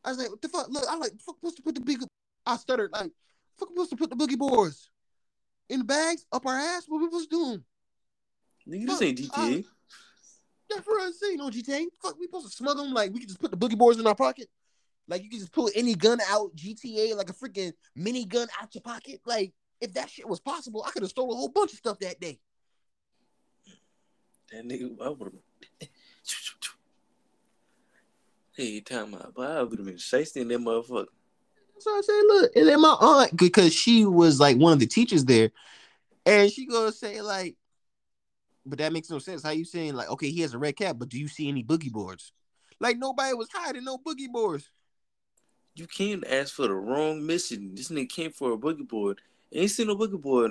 [0.04, 0.68] I was like, what the fuck?
[0.68, 2.00] Look, I like, fuck, supposed to put the big.
[2.44, 3.10] I stuttered, like,
[3.58, 4.88] fuck, supposed to put the boogie boys
[5.68, 6.84] in the bags up our ass?
[6.86, 8.70] What we supposed to do?
[8.70, 9.64] Nigga, this ain't GTA.
[10.68, 11.86] That's what I'm saying on GTA.
[12.02, 12.94] Fuck, we supposed to smuggle them?
[12.94, 14.48] Like, we can just put the boogie boys in our pocket?
[15.08, 18.74] Like, you can just pull any gun out GTA, like a freaking mini gun out
[18.74, 19.20] your pocket?
[19.24, 21.98] Like, if that shit was possible, I could have stole a whole bunch of stuff
[22.00, 22.40] that day.
[24.53, 25.32] That nigga, I would
[25.80, 25.88] have.
[28.57, 31.09] Hey, time out, but I would have been in that motherfucker.
[31.78, 34.86] So I said, look, and then my aunt, because she was like one of the
[34.86, 35.51] teachers there,
[36.24, 37.55] and she gonna say like,
[38.64, 39.42] but that makes no sense.
[39.42, 41.62] How you saying like, okay, he has a red cap, but do you see any
[41.62, 42.32] boogie boards?
[42.80, 44.70] Like nobody was hiding no boogie boards.
[45.74, 47.74] You can't ask for the wrong mission.
[47.74, 49.20] This nigga came for a boogie board,
[49.53, 50.49] Ain't seen no boogie boy.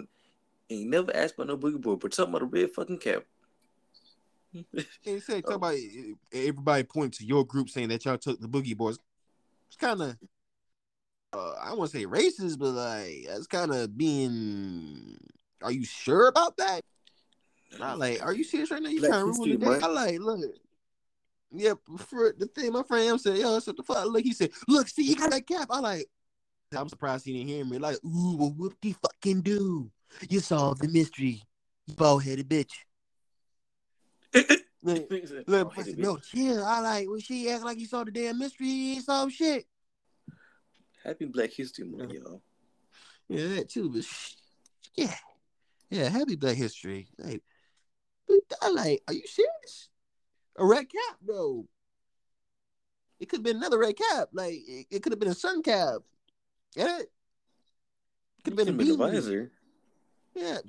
[0.70, 2.00] Ain't never asked about no boogie board.
[2.00, 3.24] but talking about a red fucking cap.
[5.02, 8.48] He said, talk about eh, everybody pointing to your group saying that y'all took the
[8.48, 8.98] boogie boys.
[9.68, 10.18] It's kind of,
[11.34, 15.18] uh, I don't want to say racist, but like that's kind of being.
[15.62, 16.82] Are you sure about that?
[17.80, 18.90] Not like, are you serious right now?
[18.90, 19.80] You Black trying to ruin the day?
[19.82, 20.40] I like, look.
[21.52, 24.06] Yep, for the thing, my friend M said, yo, what the fuck?
[24.08, 25.68] Look, he said, look, see, he got that cap.
[25.70, 26.08] I like,
[26.76, 27.78] I'm surprised he didn't hear me.
[27.78, 29.90] Like, ooh, well, whoop de fucking do.
[30.30, 31.42] You solved the mystery,
[31.88, 32.72] you bald headed bitch.
[34.84, 35.10] Look,
[35.98, 36.60] no, chill.
[36.60, 39.66] Oh, I like when she act like you saw the damn mystery, ain't solved shit.
[41.04, 42.42] Happy Black History Month, y'all.
[43.28, 44.34] Yeah, that too, but sh-
[44.96, 45.16] yeah,
[45.90, 47.08] yeah, happy Black History.
[47.18, 47.42] Like,
[48.28, 49.90] but I like, are you serious?
[50.58, 51.68] A red cap, though.
[53.20, 54.30] It could have been another red cap.
[54.34, 56.02] Like, it, it could have been a sun cap.
[56.76, 57.00] Yeah.
[58.44, 58.92] Could have been a Been beanie.
[58.94, 59.52] advisor.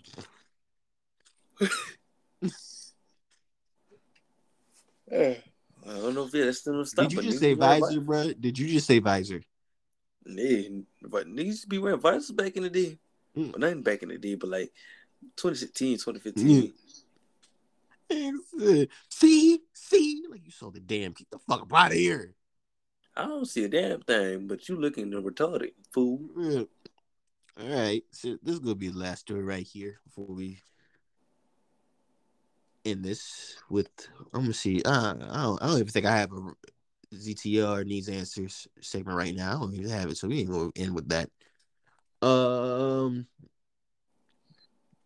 [5.11, 5.43] I
[5.85, 7.09] don't know if that's still stop.
[7.09, 8.33] Did you just say visor, bro?
[8.33, 9.43] Did you just say visor?
[10.25, 10.63] Yeah,
[11.03, 12.99] but niggas to be wearing visors back in the day.
[13.37, 13.53] Mm.
[13.53, 14.73] Well, nothing back in the day, but like
[15.37, 16.73] 2016, 2015.
[19.09, 21.13] See, see, like you saw the damn.
[21.13, 22.35] Get the fuck up out of here.
[23.17, 26.29] I don't see a damn thing, but you looking retarded, fool.
[27.59, 30.61] All right, so this is gonna be the last story right here before we
[32.87, 33.89] end this with.
[34.33, 34.83] I'm gonna see.
[34.83, 35.63] Uh, I don't.
[35.63, 36.53] I don't even think I have a
[37.15, 39.57] ZTR needs answers segment right now.
[39.57, 41.29] I don't even have it, so we ain't gonna end with that.
[42.27, 43.27] Um,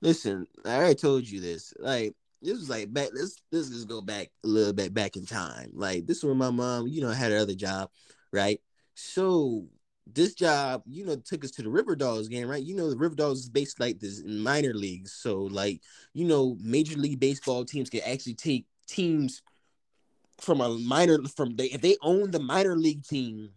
[0.01, 1.75] listen, I already told you this.
[1.79, 3.11] Like this was like back.
[3.13, 5.71] This this just go back a little bit back in time.
[5.73, 7.91] Like this was when my mom, you know, had her other job,
[8.33, 8.61] right?
[8.95, 9.67] So
[10.07, 12.63] this job, you know, took us to the River Dogs game, right?
[12.63, 15.13] You know, the River Dogs is based like this in minor leagues.
[15.13, 15.81] So, like,
[16.15, 19.43] you know, Major League Baseball teams can actually take teams
[20.41, 23.51] from a minor from they if they own the minor league team,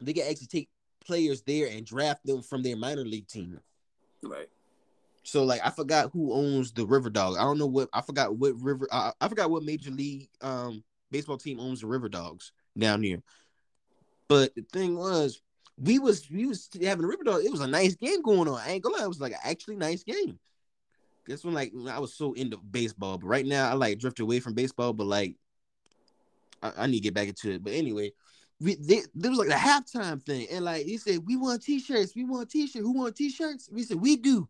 [0.00, 0.68] they can actually take
[1.04, 3.58] players there and draft them from their minor league team.
[4.22, 4.48] Right.
[5.24, 7.36] So like I forgot who owns the River Dog.
[7.36, 10.82] I don't know what I forgot what River I, I forgot what major league um
[11.10, 13.22] baseball team owns the River Dogs down here.
[14.28, 15.40] But the thing was,
[15.80, 17.44] we was we was having a River Dog.
[17.44, 18.60] It was a nice game going on.
[18.60, 20.38] I ain't gonna lie, it was like an actually nice game.
[21.26, 24.40] This one like I was so into baseball, but right now I like drifted away
[24.40, 24.92] from baseball.
[24.92, 25.36] But like
[26.62, 27.62] I, I need to get back into it.
[27.62, 28.12] But anyway,
[28.60, 32.16] we they, there was like a halftime thing, and like he said, we want t-shirts,
[32.16, 32.82] we want t-shirt.
[32.82, 33.68] Who want t-shirts?
[33.70, 34.48] We said we do.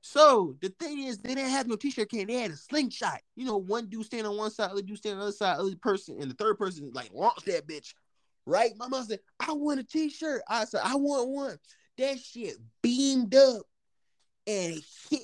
[0.00, 2.26] So the thing is, they didn't have no t-shirt can.
[2.26, 3.20] They had a slingshot.
[3.36, 5.58] You know, one dude stand on one side, other dude stand on the other side,
[5.58, 7.94] other person, and the third person like launched that bitch.
[8.44, 8.72] Right?
[8.76, 10.42] My mom said, I want a t-shirt.
[10.48, 11.58] I said, I want one.
[11.98, 13.62] That shit beamed up
[14.46, 15.20] and it hit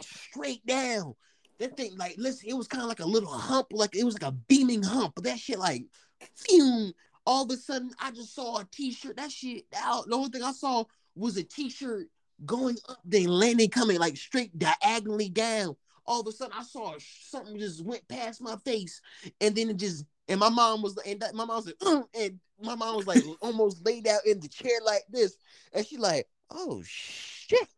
[0.00, 1.14] straight down.
[1.58, 4.20] That thing, like, listen, it was kind of like a little hump, like it was
[4.20, 5.86] like a beaming hump, but that shit, like,
[6.34, 6.92] phew,
[7.24, 9.16] all of a sudden, I just saw a t-shirt.
[9.16, 10.84] That shit, that, the only thing I saw
[11.14, 12.08] was a t-shirt
[12.44, 15.76] going up, then landing, coming like straight diagonally down.
[16.04, 19.00] All of a sudden, I saw something just went past my face,
[19.40, 22.04] and then it just, and my mom was, and that, my mom was like, "Mm,"
[22.18, 25.36] and my mom was like almost laid out in the chair like this,
[25.72, 27.68] and she like, oh shit.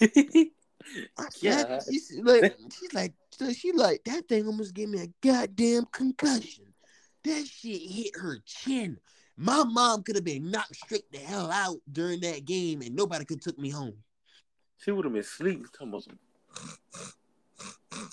[0.00, 1.80] I- Yeah.
[1.90, 6.64] she's like, she's like, so she like that thing almost gave me a goddamn concussion.
[7.24, 8.98] That shit hit her chin.
[9.36, 13.24] My mom could have been knocked straight the hell out during that game, and nobody
[13.24, 13.94] could took me home.
[14.78, 15.66] She would have been asleep.
[15.72, 16.18] Talking about some-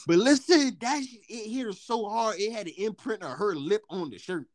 [0.07, 3.55] But listen, that shit, it hit her so hard, it had an imprint of her
[3.55, 4.47] lip on the shirt.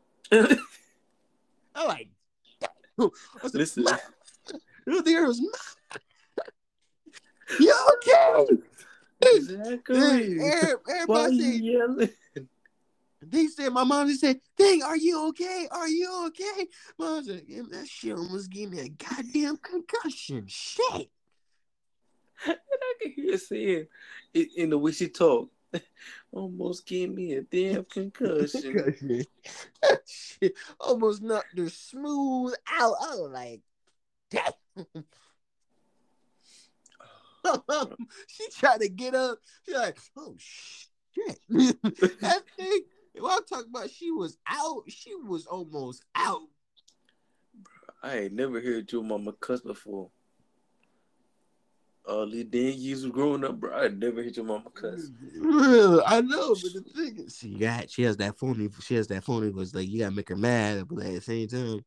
[0.32, 2.08] I like,
[2.98, 3.96] said, Listen, "Ma."
[5.04, 5.40] there was,
[7.58, 8.46] you okay?
[9.22, 10.00] exactly.
[11.06, 12.10] Why Everybody yelling?
[13.24, 15.68] They said, my mom just said, Dang, are you okay?
[15.70, 16.66] Are you okay?
[16.98, 20.44] Mom said, "Yeah, that shit almost gave me a goddamn concussion.
[20.48, 21.08] Shit.
[22.46, 23.86] And I can hear saying
[24.34, 25.50] it in the way she talk.
[26.32, 28.74] Almost gave me a damn concussion.
[28.74, 29.24] Concussion.
[30.06, 32.94] Shit almost knocked her smooth out.
[33.00, 33.60] I was like,
[34.30, 34.52] damn.
[38.26, 39.38] she tried to get up.
[39.66, 40.96] She like, oh shit.
[41.48, 42.80] that thing,
[43.18, 46.48] when I'm talking about she was out, she was almost out.
[48.02, 50.10] I ain't never heard your mama cuss before.
[52.06, 53.72] Uh, These damn years of growing up, bro.
[53.74, 55.10] I never hit your mama cuss.
[55.38, 59.06] Real, I know, but the thing is, she got she has that phony, she has
[59.08, 61.84] that phony was like you gotta make her mad, but at the same time,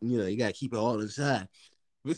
[0.00, 1.48] you know, you gotta keep it all inside.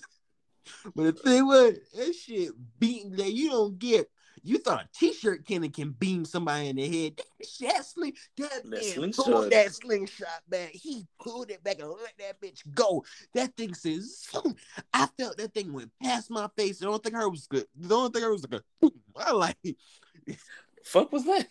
[0.95, 4.09] But the thing was, that shit beating that you don't get.
[4.45, 7.21] You thought a t-shirt cannon can beam somebody in the head.
[7.61, 9.25] That sling, that, That man slingshot.
[9.25, 10.71] pulled that slingshot back.
[10.73, 13.05] He pulled it back and let that bitch go.
[13.35, 14.57] That thing says, zoom.
[14.93, 16.79] I felt that thing went past my face.
[16.79, 17.67] The only thing I heard was good.
[17.77, 18.91] The only thing I heard was like boom.
[19.17, 19.57] I like.
[20.85, 21.47] Fuck was that?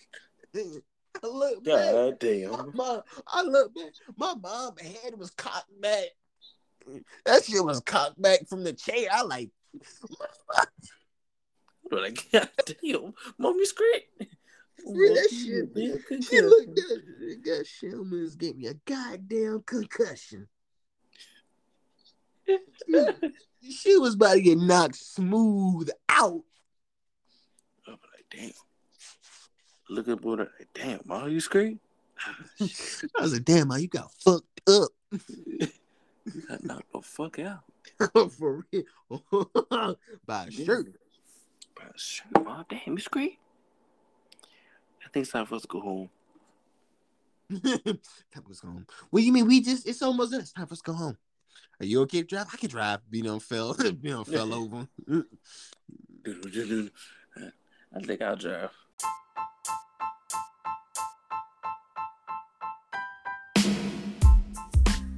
[1.23, 1.91] I look back.
[1.91, 2.71] God My damn.
[2.73, 3.91] mom, I look back.
[4.17, 6.05] My mom head was cocked back.
[7.25, 9.07] That shit was cocked back from the chair.
[9.11, 9.49] I like,
[11.91, 13.99] But like, God damn, mom, you scream.
[14.19, 20.47] that shit, she looked at almost gave me a goddamn concussion.
[22.47, 23.05] She,
[23.69, 26.43] she was about to get knocked smooth out.
[27.85, 28.51] I'm like, damn.
[29.89, 31.81] Look at boy, like, damn, mom, you scream.
[32.61, 34.91] I was like, damn, man, you got fucked up.
[35.11, 37.63] You got knocked the fuck out.
[38.31, 39.97] For real.
[40.25, 40.95] By a shirt.
[41.75, 43.31] Bro, sure, mom, damn, you scream.
[45.03, 46.09] I think it's time for us to go home.
[47.51, 48.87] Time for us to go home.
[49.09, 49.47] What do you mean?
[49.47, 50.41] We just it's almost done.
[50.41, 51.17] It's time for us to go home.
[51.79, 52.47] Are you okay to drive?
[52.53, 52.99] I can drive.
[53.09, 54.87] You know, fell, you know, fell over.
[57.93, 58.71] I think I'll drive.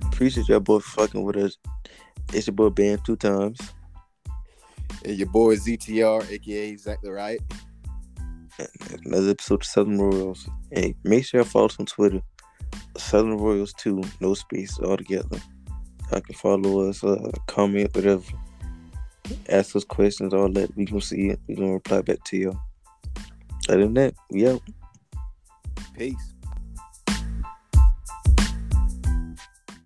[0.06, 1.58] Appreciate your boy for fucking with us.
[2.32, 3.60] It's your boy Bam two times.
[5.06, 7.40] And your boy ZTR, aka exactly right.
[9.06, 10.48] Another episode of Southern Royals.
[10.72, 12.22] Hey, make sure you follow us on Twitter.
[12.98, 15.42] Southern Royals 2, no space altogether.
[16.12, 18.24] I can follow us, uh, comment, whatever.
[19.50, 20.76] Ask us questions, all that.
[20.76, 21.40] We gonna see it.
[21.48, 22.60] We gonna reply back to you.
[23.70, 24.62] Other than that, we out.
[25.98, 26.33] Peace.